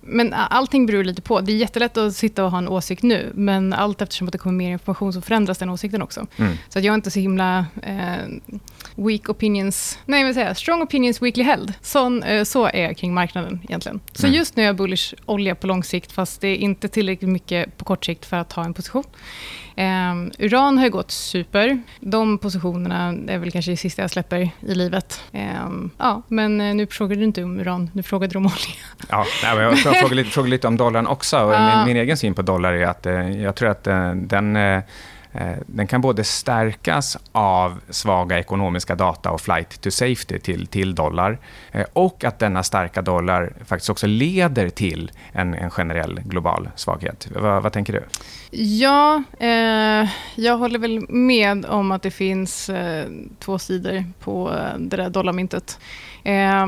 men 0.00 0.32
allting 0.32 0.86
beror 0.86 1.04
lite 1.04 1.22
på. 1.22 1.40
Det 1.40 1.52
är 1.52 1.56
jättelätt 1.56 1.96
att 1.96 2.14
sitta 2.14 2.44
och 2.44 2.50
ha 2.50 2.58
en 2.58 2.68
åsikt 2.68 3.02
nu, 3.02 3.32
men 3.34 3.72
allt 3.72 4.02
eftersom 4.02 4.28
att 4.28 4.32
det 4.32 4.38
kommer 4.38 4.56
mer 4.56 4.70
information 4.70 5.12
så 5.12 5.20
förändras 5.20 5.58
den 5.58 5.70
åsikten 5.70 6.02
också. 6.02 6.26
Mm. 6.36 6.52
Så 6.68 6.78
att 6.78 6.84
jag 6.84 6.92
är 6.92 6.96
inte 6.96 7.10
så 7.10 7.20
himla 7.20 7.66
eh, 7.82 8.55
weak 8.94 9.28
opinions, 9.28 9.98
nej 10.04 10.34
säger 10.34 10.46
jag, 10.46 10.56
strong 10.56 10.82
opinions 10.82 11.22
weekly 11.22 11.44
held. 11.44 11.72
Så, 11.80 12.22
eh, 12.22 12.44
så 12.44 12.66
är 12.66 12.82
jag 12.82 12.96
kring 12.96 13.14
marknaden 13.14 13.60
egentligen. 13.64 14.00
Så 14.12 14.26
mm. 14.26 14.38
just 14.38 14.56
nu 14.56 14.62
är 14.62 14.66
jag 14.66 14.76
bullish 14.76 15.14
olja 15.26 15.54
på 15.54 15.66
lång 15.66 15.84
sikt 15.84 16.12
fast 16.12 16.40
det 16.40 16.48
är 16.48 16.56
inte 16.56 16.88
tillräckligt 16.88 17.30
mycket 17.30 17.76
på 17.78 17.84
kort 17.84 18.04
sikt 18.04 18.26
för 18.26 18.36
att 18.36 18.52
ha 18.52 18.64
en 18.64 18.74
position. 18.74 19.04
Um, 19.78 20.32
uran 20.38 20.78
har 20.78 20.84
ju 20.84 20.90
gått 20.90 21.10
super. 21.10 21.82
De 22.00 22.38
positionerna 22.38 23.14
är 23.32 23.38
väl 23.38 23.50
kanske 23.50 23.70
det 23.70 23.76
sista 23.76 24.02
jag 24.02 24.10
släpper 24.10 24.50
i 24.60 24.74
livet. 24.74 25.22
Um, 25.32 25.90
ja, 25.98 26.22
men 26.28 26.60
eh, 26.60 26.74
nu 26.74 26.86
frågade 26.86 27.20
du 27.20 27.24
inte 27.24 27.44
om 27.44 27.60
uran, 27.60 27.90
nu 27.92 28.02
frågade 28.02 28.32
du 28.32 28.38
om 28.38 28.46
olja. 28.46 28.56
Ja, 29.10 29.26
nej, 29.42 29.58
jag 29.58 29.78
frågade 29.98 30.14
lite, 30.14 30.30
frågade 30.30 30.50
lite 30.50 30.66
om 30.66 30.76
dollarn 30.76 31.06
också. 31.06 31.38
Och 31.38 31.60
min, 31.60 31.84
min, 31.86 31.96
egen 31.96 32.16
syn 32.16 32.34
på 32.34 32.42
dollar 32.42 32.72
är 32.72 32.86
att 32.86 33.06
eh, 33.06 33.42
jag 33.42 33.54
tror 33.54 33.68
att 33.68 33.84
den 34.14 34.56
Eh, 35.36 35.56
den 35.66 35.86
kan 35.86 36.00
både 36.00 36.24
stärkas 36.24 37.16
av 37.32 37.80
svaga 37.90 38.38
ekonomiska 38.38 38.94
data 38.94 39.30
och 39.30 39.40
flight 39.40 39.80
to 39.80 39.90
safety 39.90 40.38
till, 40.38 40.66
till 40.66 40.94
dollar 40.94 41.38
eh, 41.72 41.86
och 41.92 42.24
att 42.24 42.38
denna 42.38 42.62
starka 42.62 43.02
dollar 43.02 43.52
faktiskt 43.66 43.90
också 43.90 44.06
leder 44.06 44.68
till 44.68 45.10
en, 45.32 45.54
en 45.54 45.70
generell 45.70 46.20
global 46.24 46.68
svaghet. 46.76 47.28
Va, 47.30 47.60
vad 47.60 47.72
tänker 47.72 47.92
du? 47.92 48.02
Ja, 48.58 49.22
eh, 49.40 50.08
jag 50.34 50.58
håller 50.58 50.78
väl 50.78 51.06
med 51.08 51.66
om 51.66 51.92
att 51.92 52.02
det 52.02 52.10
finns 52.10 52.68
eh, 52.68 53.06
två 53.38 53.58
sidor 53.58 54.04
på 54.20 54.52
eh, 54.52 54.78
det 54.78 54.96
där 54.96 55.10
dollarmyntet. 55.10 55.78
Eh, 56.24 56.66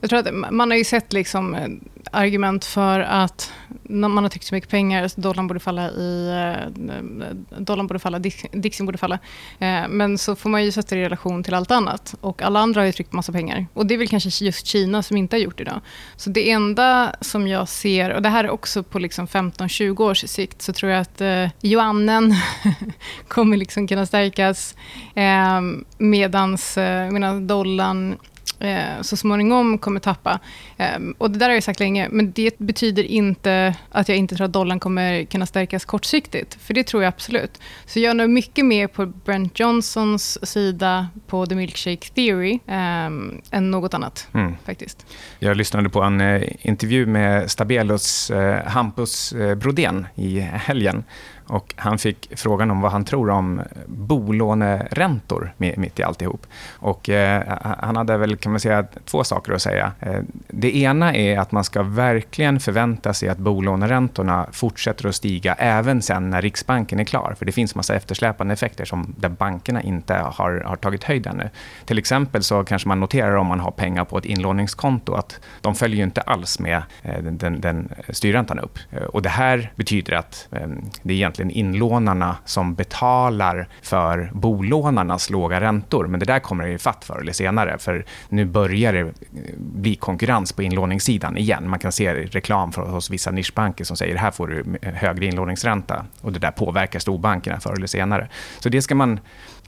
jag 0.00 0.10
tror 0.10 0.18
att 0.18 0.54
man 0.54 0.70
har 0.70 0.78
ju 0.78 0.84
sett 0.84 1.12
liksom 1.12 1.54
eh, 1.54 1.68
argument 2.12 2.64
för 2.64 3.00
att 3.00 3.52
när 3.82 4.08
man 4.08 4.24
har 4.24 4.28
tryckt 4.28 4.46
så 4.46 4.54
mycket 4.54 4.70
pengar, 4.70 5.08
så 5.08 5.20
dollarn 5.20 5.46
borde 5.46 5.60
falla 5.60 5.90
i... 5.90 6.28
Eh, 6.28 7.58
dollarn 7.58 7.86
borde 7.86 7.98
falla, 7.98 8.18
Dixien 8.52 8.86
borde 8.86 8.98
falla. 8.98 9.18
Eh, 9.58 9.88
men 9.88 10.18
så 10.18 10.36
får 10.36 10.50
man 10.50 10.64
ju 10.64 10.72
sätta 10.72 10.94
det 10.94 11.00
i 11.00 11.04
relation 11.04 11.42
till 11.42 11.54
allt 11.54 11.70
annat. 11.70 12.14
Och 12.20 12.42
alla 12.42 12.60
andra 12.60 12.80
har 12.80 12.86
ju 12.86 12.92
tryckt 12.92 13.12
massa 13.12 13.32
pengar. 13.32 13.66
Och 13.74 13.86
det 13.86 13.94
är 13.94 13.98
väl 13.98 14.08
kanske 14.08 14.44
just 14.44 14.66
Kina 14.66 15.02
som 15.02 15.16
inte 15.16 15.36
har 15.36 15.40
gjort 15.40 15.58
det 15.58 15.62
idag. 15.62 15.80
Så 16.16 16.30
det 16.30 16.50
enda 16.50 17.12
som 17.20 17.48
jag 17.48 17.68
ser, 17.68 18.10
och 18.10 18.22
det 18.22 18.28
här 18.28 18.44
är 18.44 18.50
också 18.50 18.82
på 18.82 18.98
liksom 18.98 19.26
15-20 19.26 20.00
års 20.00 20.28
sikt, 20.28 20.62
så 20.62 20.72
tror 20.72 20.92
jag 20.92 21.00
att 21.00 21.20
eh, 21.20 21.48
yuanen 21.62 22.34
kommer 23.28 23.56
liksom 23.56 23.88
kunna 23.88 24.06
stärkas. 24.06 24.74
Eh, 25.14 25.60
medans, 25.98 26.78
eh, 26.78 27.10
medan 27.10 27.46
dollarn 27.46 28.16
eh, 28.60 29.00
så 29.02 29.16
småningom 29.16 29.78
kommer 29.78 30.00
tappa. 30.00 30.40
Eh, 30.76 30.98
och 31.18 31.30
det 31.30 31.38
där 31.38 31.46
har 31.46 31.54
jag 31.54 31.62
sagt 31.62 31.80
länge, 31.80 32.08
men 32.10 32.32
det 32.32 32.58
betyder 32.58 33.02
inte 33.02 33.74
att 33.90 34.08
jag 34.08 34.18
inte 34.18 34.36
tror 34.36 34.44
att 34.44 34.52
dollarn 34.52 34.80
kommer 34.80 35.24
kunna 35.24 35.46
stärkas 35.46 35.84
kortsiktigt, 35.84 36.58
för 36.60 36.74
det 36.74 36.84
tror 36.84 37.02
jag 37.02 37.08
absolut. 37.08 37.60
Så 37.86 38.00
jag 38.00 38.10
är 38.10 38.14
nog 38.14 38.30
mycket 38.30 38.66
mer 38.66 38.86
på 38.86 39.06
Brent 39.06 39.60
Johnsons 39.60 40.50
sida 40.50 41.08
på 41.26 41.46
The 41.46 41.54
Milkshake 41.54 42.08
Theory 42.14 42.58
eh, 42.66 43.06
än 43.50 43.70
något 43.70 43.94
annat, 43.94 44.28
mm. 44.34 44.54
faktiskt. 44.64 45.06
Jag 45.38 45.56
lyssnade 45.56 45.88
på 45.88 46.02
en 46.02 46.20
eh, 46.20 46.42
intervju 46.60 47.06
med 47.06 47.50
Stabelos 47.50 48.30
eh, 48.30 48.66
Hampus 48.66 49.34
Brodén 49.56 50.06
i 50.14 50.40
helgen 50.40 51.04
och 51.48 51.74
han 51.76 51.98
fick 51.98 52.30
frågan 52.36 52.70
om 52.70 52.80
vad 52.80 52.92
han 52.92 53.04
tror 53.04 53.30
om 53.30 53.62
bolåneräntor 53.86 55.52
mitt 55.56 55.98
i 55.98 56.02
alltihop. 56.02 56.46
Och, 56.78 57.08
eh, 57.08 57.42
han 57.78 57.96
hade 57.96 58.16
väl, 58.16 58.36
kan 58.36 58.52
man 58.52 58.60
säga, 58.60 58.86
två 59.04 59.24
saker 59.24 59.52
att 59.52 59.62
säga. 59.62 59.92
Eh, 60.00 60.20
det 60.48 60.76
ena 60.76 61.14
är 61.14 61.38
att 61.38 61.52
man 61.52 61.64
ska 61.64 61.82
verkligen 61.82 62.60
förvänta 62.60 63.14
sig 63.14 63.28
att 63.28 63.38
bolåneräntorna 63.38 64.46
fortsätter 64.52 65.08
att 65.08 65.14
stiga 65.14 65.54
även 65.54 66.02
sen 66.02 66.30
när 66.30 66.42
Riksbanken 66.42 67.00
är 67.00 67.04
klar. 67.04 67.34
För 67.38 67.46
det 67.46 67.52
finns 67.52 67.74
massa 67.74 67.94
eftersläpande 67.94 68.54
effekter 68.54 68.84
som 68.84 69.14
där 69.18 69.28
bankerna 69.28 69.82
inte 69.82 70.14
har, 70.14 70.62
har 70.66 70.76
tagit 70.76 71.04
höjd 71.04 71.26
ännu. 71.26 71.50
Till 71.84 71.98
exempel 71.98 72.42
så 72.42 72.64
kanske 72.64 72.88
man 72.88 73.00
noterar 73.00 73.36
om 73.36 73.46
man 73.46 73.60
har 73.60 73.70
pengar 73.70 74.04
på 74.04 74.18
ett 74.18 74.24
inlåningskonto 74.24 75.14
att 75.14 75.40
de 75.60 75.74
följer 75.74 76.04
inte 76.04 76.20
alls 76.20 76.58
med 76.58 76.82
eh, 77.02 77.22
den, 77.22 77.38
den, 77.38 77.60
den 77.60 77.88
styrräntan 78.08 78.58
upp. 78.58 78.78
Eh, 78.90 79.02
och 79.02 79.22
det 79.22 79.28
här 79.28 79.72
betyder 79.76 80.12
att 80.12 80.48
eh, 80.50 80.68
det 81.02 81.12
är 81.12 81.16
egentligen 81.16 81.37
egentligen 81.40 81.66
inlånarna 81.66 82.36
som 82.44 82.74
betalar 82.74 83.68
för 83.82 84.30
bolånarnas 84.32 85.30
låga 85.30 85.60
räntor. 85.60 86.06
Men 86.06 86.20
det 86.20 86.26
där 86.26 86.40
kommer 86.40 86.66
det 86.66 86.78
fatt 86.78 87.04
förr 87.04 87.20
eller 87.20 87.32
senare, 87.32 87.78
för 87.78 88.04
nu 88.28 88.44
börjar 88.44 88.92
det 88.92 89.00
eh, 89.00 89.08
bli 89.56 89.94
konkurrens 89.94 90.52
på 90.52 90.62
inlåningssidan 90.62 91.36
igen. 91.36 91.70
Man 91.70 91.78
kan 91.78 91.92
se 91.92 92.14
reklam 92.14 92.72
hos 92.76 93.10
vissa 93.10 93.30
nischbanker 93.30 93.84
som 93.84 93.96
säger 93.96 94.16
här 94.16 94.30
får 94.30 94.48
du 94.48 94.64
eh, 94.82 94.92
högre 94.94 95.26
inlåningsränta 95.26 96.06
och 96.22 96.32
det 96.32 96.38
där 96.38 96.50
påverkar 96.50 96.98
storbankerna 96.98 97.60
förr 97.60 97.76
eller 97.76 97.86
senare. 97.86 98.28
Så 98.60 98.68
det 98.68 98.82
ska 98.82 98.94
man 98.94 99.20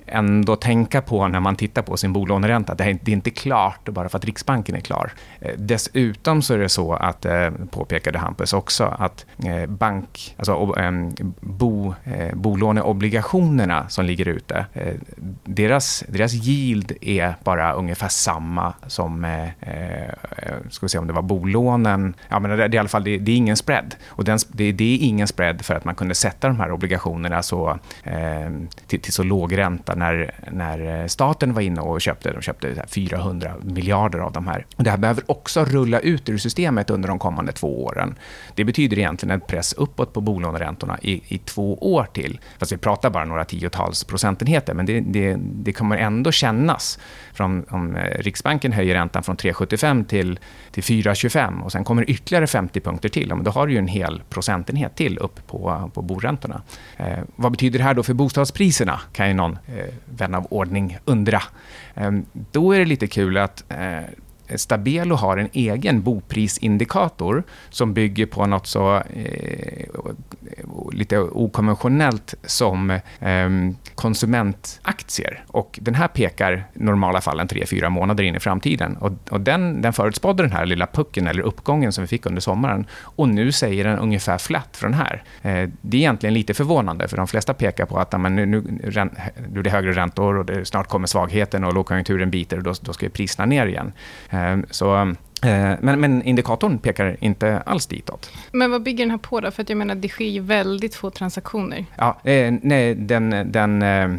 ändå 0.06 0.56
tänka 0.56 1.02
på 1.02 1.28
när 1.28 1.40
man 1.40 1.56
tittar 1.56 1.82
på 1.82 1.96
sin 1.96 2.12
bolåneränta. 2.12 2.74
Det, 2.74 2.84
är 2.84 3.08
inte 3.08 3.30
klart 3.30 3.88
bara 3.88 4.08
för 4.08 4.18
att 4.18 4.24
Riksbanken 4.24 4.74
är 4.76 4.80
klar. 4.80 5.12
Eh, 5.40 5.54
dessutom 5.58 6.42
så 6.42 6.54
är 6.54 6.58
det 6.58 6.68
så 6.68 6.94
att, 6.94 7.24
eh, 7.24 7.50
påpekade 7.70 8.18
Hampus 8.18 8.52
också, 8.52 8.84
att 8.84 9.26
eh, 9.44 9.66
bank, 9.66 10.34
alltså 10.38 10.74
bo, 11.40 11.94
bolåneobligationerna 12.32 13.88
som 13.88 14.04
ligger 14.04 14.28
ute, 14.28 14.66
deras, 15.44 16.04
deras 16.08 16.32
yield 16.32 16.92
är 17.00 17.34
bara 17.44 17.72
ungefär 17.72 18.08
samma 18.08 18.74
som, 18.86 19.46
ska 20.70 20.86
vi 20.86 20.88
se 20.88 20.98
om 20.98 21.06
det 21.06 21.12
var 21.12 21.22
bolånen, 21.22 22.14
ja 22.28 22.38
men 22.38 22.58
det, 22.58 22.64
är 22.64 22.74
i 22.74 22.78
alla 22.78 22.88
fall, 22.88 23.04
det, 23.04 23.18
det 23.18 23.32
är 23.32 23.36
ingen 23.36 23.56
spread. 23.56 23.94
Och 24.06 24.24
den, 24.24 24.38
det, 24.48 24.72
det, 24.72 24.94
är 24.94 24.98
ingen 24.98 25.28
spread 25.28 25.64
för 25.64 25.74
att 25.74 25.84
man 25.84 25.94
kunde 25.94 26.14
sätta 26.14 26.48
de 26.48 26.60
här 26.60 26.72
obligationerna 26.72 27.42
så, 27.42 27.78
till, 28.86 29.00
till 29.00 29.12
så 29.12 29.22
låg 29.22 29.58
ränta 29.58 29.89
när, 29.94 30.34
när 30.52 31.00
eh, 31.00 31.06
staten 31.06 31.54
var 31.54 31.62
inne 31.62 31.80
och 31.80 32.00
köpte, 32.00 32.32
de 32.32 32.42
köpte 32.42 32.84
400 32.88 33.52
miljarder 33.62 34.18
av 34.18 34.32
de 34.32 34.46
här. 34.46 34.66
Det 34.76 34.90
här 34.90 34.98
behöver 34.98 35.30
också 35.30 35.64
rulla 35.64 36.00
ut 36.00 36.28
ur 36.28 36.38
systemet 36.38 36.90
under 36.90 37.08
de 37.08 37.18
kommande 37.18 37.52
två 37.52 37.84
åren. 37.84 38.14
Det 38.54 38.64
betyder 38.64 38.98
egentligen 38.98 39.30
en 39.34 39.40
press 39.40 39.72
uppåt 39.72 40.12
på 40.12 40.20
bolåneräntorna 40.20 40.98
i, 41.02 41.22
i 41.34 41.38
två 41.38 41.94
år 41.94 42.06
till. 42.12 42.40
Fast 42.58 42.72
vi 42.72 42.76
pratar 42.76 43.10
bara 43.10 43.24
några 43.24 43.44
tiotals 43.44 44.04
procentenheter, 44.04 44.74
men 44.74 44.86
det, 44.86 45.00
det, 45.00 45.36
det 45.40 45.72
kommer 45.72 45.96
ändå 45.96 46.32
kännas. 46.32 46.98
För 47.32 47.44
om, 47.44 47.64
om 47.68 47.96
Riksbanken 47.96 48.72
höjer 48.72 48.94
räntan 48.94 49.22
från 49.22 49.36
3,75 49.36 50.04
till, 50.04 50.38
till 50.70 50.82
4,25 50.82 51.62
och 51.62 51.72
sen 51.72 51.84
kommer 51.84 52.10
ytterligare 52.10 52.46
50 52.46 52.80
punkter 52.80 53.08
till, 53.08 53.32
då 53.42 53.50
har 53.50 53.66
du 53.66 53.72
ju 53.72 53.78
en 53.78 53.88
hel 53.88 54.22
procentenhet 54.28 54.96
till 54.96 55.18
upp 55.18 55.46
på, 55.46 55.90
på 55.94 56.02
boräntorna. 56.02 56.62
Eh, 56.96 57.18
vad 57.36 57.52
betyder 57.52 57.78
det 57.78 57.84
här 57.84 57.94
då 57.94 58.02
för 58.02 58.14
bostadspriserna, 58.14 59.00
kan 59.12 59.28
ju 59.28 59.34
någon 59.34 59.58
eh, 59.66 59.79
Eh, 59.80 59.94
vän 60.04 60.34
av 60.34 60.46
ordning 60.50 60.98
undra. 61.04 61.42
Eh, 61.94 62.12
då 62.32 62.72
är 62.72 62.78
det 62.78 62.84
lite 62.84 63.06
kul 63.06 63.36
att 63.36 63.64
eh, 63.68 64.00
Stabelo 64.56 65.14
har 65.14 65.36
en 65.36 65.48
egen 65.52 66.02
boprisindikator 66.02 67.42
som 67.70 67.94
bygger 67.94 68.26
på 68.26 68.46
något 68.46 68.66
så 68.66 68.96
eh, 68.96 69.86
lite 70.92 71.18
okonventionellt 71.18 72.34
som 72.42 72.90
eh, 72.90 73.48
konsumentaktier. 73.94 75.44
Och 75.46 75.78
den 75.82 75.94
här 75.94 76.08
pekar 76.08 76.52
i 76.74 76.82
normala 76.82 77.20
fall 77.20 77.40
en 77.40 77.48
tre, 77.48 77.66
fyra 77.66 77.90
månader 77.90 78.24
in 78.24 78.36
i 78.36 78.40
framtiden. 78.40 78.96
Och, 78.96 79.12
och 79.30 79.40
den, 79.40 79.82
den 79.82 79.92
förutspådde 79.92 80.42
den 80.42 80.52
här 80.52 80.66
lilla 80.66 80.86
pucken 80.86 81.26
eller 81.26 81.42
uppgången 81.42 81.92
som 81.92 82.04
vi 82.04 82.08
fick 82.08 82.26
under 82.26 82.40
sommaren. 82.40 82.86
Och 83.02 83.28
nu 83.28 83.52
säger 83.52 83.84
den 83.84 83.98
ungefär 83.98 84.38
flat 84.38 84.76
för 84.76 84.86
den 84.86 84.94
här. 84.94 85.22
Eh, 85.42 85.68
det 85.80 85.96
är 85.96 86.00
egentligen 86.00 86.34
lite 86.34 86.54
förvånande, 86.54 87.08
för 87.08 87.16
de 87.16 87.26
flesta 87.26 87.54
pekar 87.54 87.86
på 87.86 87.98
att 87.98 88.14
amen, 88.14 88.36
nu, 88.36 88.46
nu, 88.46 88.62
nu 89.48 89.60
är 89.60 89.62
det 89.62 89.70
högre 89.70 89.92
räntor 89.92 90.38
och 90.38 90.44
det, 90.46 90.64
snart 90.64 90.88
kommer 90.88 91.06
svagheten 91.06 91.64
och 91.64 91.74
lågkonjunkturen 91.74 92.30
biter 92.30 92.56
och 92.56 92.62
då, 92.62 92.74
då 92.80 92.92
ska 92.92 93.08
priserna 93.08 93.46
ner 93.46 93.66
igen. 93.66 93.92
Eh, 94.30 94.39
så 94.70 94.96
eh, 95.42 95.72
men, 95.80 96.00
men, 96.00 96.22
indikatorn 96.22 96.78
pekar 96.78 97.16
inte 97.20 97.60
alls 97.60 97.86
ditåt. 97.86 98.30
Men 98.52 98.70
vad 98.70 98.82
bygger 98.82 99.04
den 99.04 99.10
här 99.10 99.18
på 99.18 99.40
då? 99.40 99.50
För 99.50 99.62
att 99.62 99.68
jag 99.68 99.78
menar, 99.78 99.94
det 99.94 100.08
sker 100.08 100.24
ju 100.24 100.40
väldigt 100.40 100.94
få 100.94 101.10
transaktioner. 101.10 101.84
Ja, 101.96 102.20
eh, 102.24 102.54
nej, 102.62 102.94
den, 102.94 103.52
den 103.52 103.82
eh, 103.82 104.08
Eh, 104.08 104.18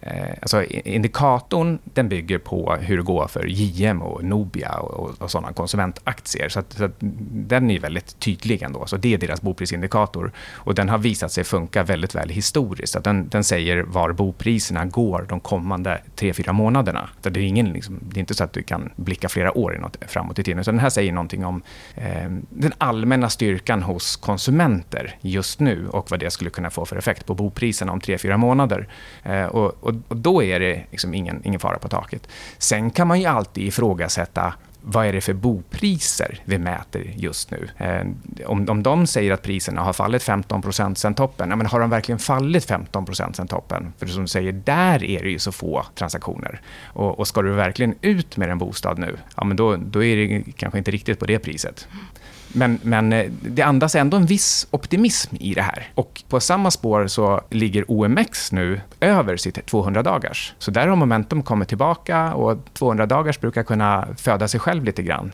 Eh, 0.00 0.34
alltså 0.42 0.64
indikatorn 0.64 1.78
den 1.84 2.08
bygger 2.08 2.38
på 2.38 2.76
hur 2.80 2.96
det 2.96 3.02
går 3.02 3.26
för 3.28 3.46
JM 3.46 4.02
och 4.02 4.24
Nobia 4.24 4.72
och, 4.72 5.22
och 5.22 5.30
sådana 5.30 5.52
konsumentaktier. 5.52 6.48
Så, 6.48 6.60
att, 6.60 6.72
så 6.72 6.84
att 6.84 6.96
den 7.30 7.70
är 7.70 7.80
väldigt 7.80 8.20
tydlig 8.20 8.62
ändå. 8.62 8.86
Så 8.86 8.96
det 8.96 9.14
är 9.14 9.18
deras 9.18 9.42
boprisindikator. 9.42 10.32
Och 10.54 10.74
den 10.74 10.88
har 10.88 10.98
visat 10.98 11.32
sig 11.32 11.44
funka 11.44 11.82
väldigt 11.82 12.14
väl 12.14 12.28
historiskt. 12.28 12.92
Så 12.92 12.98
den, 12.98 13.28
den 13.28 13.44
säger 13.44 13.82
var 13.82 14.12
bopriserna 14.12 14.84
går 14.84 15.26
de 15.28 15.40
kommande 15.40 16.00
tre 16.14 16.32
fyra 16.32 16.52
månaderna. 16.52 17.08
Så 17.22 17.30
det, 17.30 17.40
är 17.40 17.44
ingen, 17.44 17.72
liksom, 17.72 18.00
det 18.02 18.18
är 18.18 18.20
inte 18.20 18.34
så 18.34 18.44
att 18.44 18.52
du 18.52 18.62
kan 18.62 18.92
blicka 18.96 19.28
flera 19.28 19.58
år 19.58 19.76
inåt, 19.76 19.96
framåt 20.08 20.38
i 20.38 20.42
tiden. 20.42 20.64
Så 20.64 20.70
den 20.70 20.80
här 20.80 20.90
säger 20.90 21.12
någonting 21.12 21.44
om 21.44 21.62
eh, 21.94 22.30
den 22.50 22.72
allmänna 22.78 23.30
styrkan 23.30 23.82
hos 23.82 24.16
konsumenter 24.16 25.18
just 25.20 25.60
nu 25.60 25.88
och 25.88 26.10
vad 26.10 26.20
det 26.20 26.30
skulle 26.30 26.50
kunna 26.50 26.70
få 26.70 26.84
för 26.84 26.96
effekt 26.96 27.26
på 27.26 27.34
bopriserna 27.34 27.92
om 27.92 28.00
tre 28.00 28.18
fyra 28.18 28.36
månader. 28.36 28.88
Eh, 29.22 29.44
och, 29.44 29.85
och, 29.86 29.94
och 30.08 30.16
då 30.16 30.42
är 30.42 30.60
det 30.60 30.82
liksom 30.90 31.14
ingen, 31.14 31.40
ingen 31.44 31.60
fara 31.60 31.78
på 31.78 31.88
taket. 31.88 32.28
Sen 32.58 32.90
kan 32.90 33.08
man 33.08 33.20
ju 33.20 33.26
alltid 33.26 33.66
ifrågasätta 33.66 34.54
vad 34.88 35.06
är 35.06 35.12
det 35.12 35.20
för 35.20 35.32
bopriser 35.32 36.40
vi 36.44 36.58
mäter 36.58 37.12
just 37.16 37.50
nu? 37.50 37.68
Eh, 37.76 38.06
om, 38.46 38.68
om 38.68 38.82
de 38.82 39.06
säger 39.06 39.32
att 39.32 39.42
priserna 39.42 39.80
har 39.80 39.92
fallit 39.92 40.22
15% 40.22 40.94
sen 40.94 41.14
toppen, 41.14 41.50
ja, 41.50 41.56
men 41.56 41.66
har 41.66 41.80
de 41.80 41.90
verkligen 41.90 42.18
fallit 42.18 42.70
15% 42.70 43.32
sen 43.32 43.48
toppen? 43.48 43.92
För 43.98 44.06
som 44.06 44.22
du 44.22 44.28
säger, 44.28 44.52
där 44.52 45.04
är 45.04 45.22
det 45.22 45.30
ju 45.30 45.38
så 45.38 45.52
få 45.52 45.86
transaktioner. 45.94 46.60
Och, 46.84 47.18
och 47.18 47.28
ska 47.28 47.42
du 47.42 47.52
verkligen 47.52 47.94
ut 48.00 48.36
med 48.36 48.50
en 48.50 48.58
bostad 48.58 48.98
nu, 48.98 49.16
ja, 49.36 49.44
men 49.44 49.56
då, 49.56 49.76
då 49.76 50.04
är 50.04 50.16
det 50.16 50.42
kanske 50.56 50.78
inte 50.78 50.90
riktigt 50.90 51.18
på 51.18 51.26
det 51.26 51.38
priset. 51.38 51.88
Men, 52.56 52.78
men 52.82 53.12
eh, 53.12 53.30
det 53.42 53.62
andas 53.62 53.94
ändå 53.94 54.16
en 54.16 54.26
viss 54.26 54.66
optimism 54.70 55.36
i 55.40 55.54
det 55.54 55.62
här. 55.62 55.88
Och 55.94 56.22
på 56.28 56.40
samma 56.40 56.70
spår 56.70 57.06
så 57.06 57.40
ligger 57.50 57.90
OMX 57.90 58.52
nu 58.52 58.80
över 59.00 59.36
sitt 59.36 59.66
200 59.66 60.02
dagars. 60.02 60.54
Så 60.58 60.70
där 60.70 60.88
har 60.88 60.96
momentum 60.96 61.42
kommit 61.42 61.68
tillbaka 61.68 62.34
och 62.34 62.58
200 62.72 63.06
dagars 63.06 63.40
brukar 63.40 63.62
kunna 63.62 64.08
föda 64.16 64.48
sig 64.48 64.60
själv 64.60 64.84
lite 64.84 65.02
grann. 65.02 65.32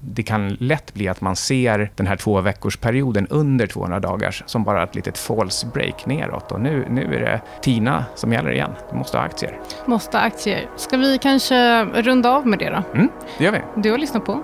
Det 0.00 0.22
kan 0.22 0.48
lätt 0.60 0.94
bli 0.94 1.08
att 1.08 1.20
man 1.20 1.36
ser 1.36 1.90
den 1.96 2.06
här 2.06 2.16
två 2.16 2.40
veckors 2.40 2.76
perioden 2.76 3.26
under 3.26 3.66
200 3.66 4.00
dagars 4.00 4.42
som 4.46 4.64
bara 4.64 4.82
ett 4.82 4.94
litet 4.94 5.18
false 5.18 5.66
break 5.66 6.06
neråt. 6.06 6.52
Och 6.52 6.60
nu, 6.60 6.86
nu 6.90 7.14
är 7.14 7.20
det 7.20 7.40
TINA 7.62 8.04
som 8.14 8.32
gäller 8.32 8.50
igen. 8.50 8.70
Du 8.90 8.96
måste 8.96 9.16
ha 9.18 9.24
aktier. 9.24 9.60
Måste 9.86 10.16
ha 10.16 10.24
aktier. 10.24 10.66
Ska 10.76 10.96
vi 10.96 11.18
kanske 11.18 11.84
runda 11.84 12.30
av 12.30 12.46
med 12.46 12.58
det 12.58 12.70
då? 12.70 12.98
Mm, 12.98 13.08
det 13.38 13.44
gör 13.44 13.52
vi. 13.52 13.60
Du 13.76 13.90
har 13.90 13.98
lyssnat 13.98 14.24
på? 14.24 14.42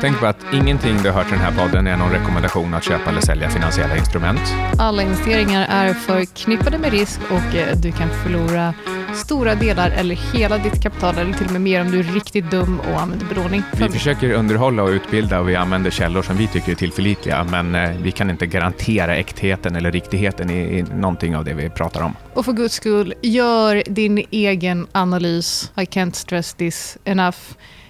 Tänk 0.00 0.20
på 0.20 0.26
att 0.26 0.46
ingenting 0.52 0.96
du 1.02 1.10
hört 1.10 1.26
i 1.26 1.30
den 1.30 1.38
här 1.38 1.66
podden 1.66 1.86
är 1.86 1.96
någon 1.96 2.10
rekommendation 2.10 2.74
att 2.74 2.84
köpa 2.84 3.10
eller 3.10 3.20
sälja 3.20 3.50
finansiella 3.50 3.96
instrument. 3.96 4.40
Alla 4.78 5.02
investeringar 5.02 5.66
är 5.70 5.94
förknippade 5.94 6.78
med 6.78 6.90
risk 6.90 7.20
och 7.30 7.54
eh, 7.54 7.76
du 7.76 7.92
kan 7.92 8.10
förlora 8.10 8.74
stora 9.16 9.54
delar 9.54 9.90
eller 9.90 10.14
hela 10.14 10.58
ditt 10.58 10.82
kapital 10.82 11.18
eller 11.18 11.32
till 11.32 11.46
och 11.46 11.52
med 11.52 11.60
mer 11.60 11.80
om 11.80 11.90
du 11.90 11.98
är 11.98 12.02
riktigt 12.02 12.50
dum 12.50 12.80
och 12.80 13.00
använder 13.00 13.26
belåning. 13.26 13.62
Vi 13.78 13.88
försöker 13.88 14.32
underhålla 14.32 14.82
och 14.82 14.88
utbilda 14.88 15.40
och 15.40 15.48
vi 15.48 15.56
använder 15.56 15.90
källor 15.90 16.22
som 16.22 16.36
vi 16.36 16.46
tycker 16.46 16.72
är 16.72 16.76
tillförlitliga 16.76 17.44
men 17.44 17.74
eh, 17.74 17.90
vi 18.02 18.12
kan 18.12 18.30
inte 18.30 18.46
garantera 18.46 19.16
äktheten 19.16 19.76
eller 19.76 19.92
riktigheten 19.92 20.50
i, 20.50 20.78
i 20.78 20.82
någonting 20.82 21.36
av 21.36 21.44
det 21.44 21.54
vi 21.54 21.70
pratar 21.70 22.02
om. 22.02 22.14
Och 22.34 22.44
för 22.44 22.52
guds 22.52 22.74
skull, 22.74 23.14
gör 23.22 23.82
din 23.86 24.24
egen 24.30 24.86
analys. 24.92 25.72
I 25.76 25.80
can't 25.80 26.12
stress 26.12 26.54
this 26.54 26.98
enough. 27.04 27.38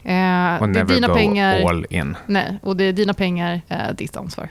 Eh, 0.05 0.63
och 0.63 0.69
never 0.69 0.95
dina 0.95 1.09
go 1.09 1.15
pengar, 1.15 1.69
all 1.69 1.87
in. 1.91 2.17
Nej, 2.27 2.59
och 2.63 2.77
det 2.77 2.85
är 2.85 2.93
dina 2.93 3.15
pengar, 3.15 3.61
eh, 3.69 3.79
ditt 3.97 4.17
ansvar. 4.17 4.49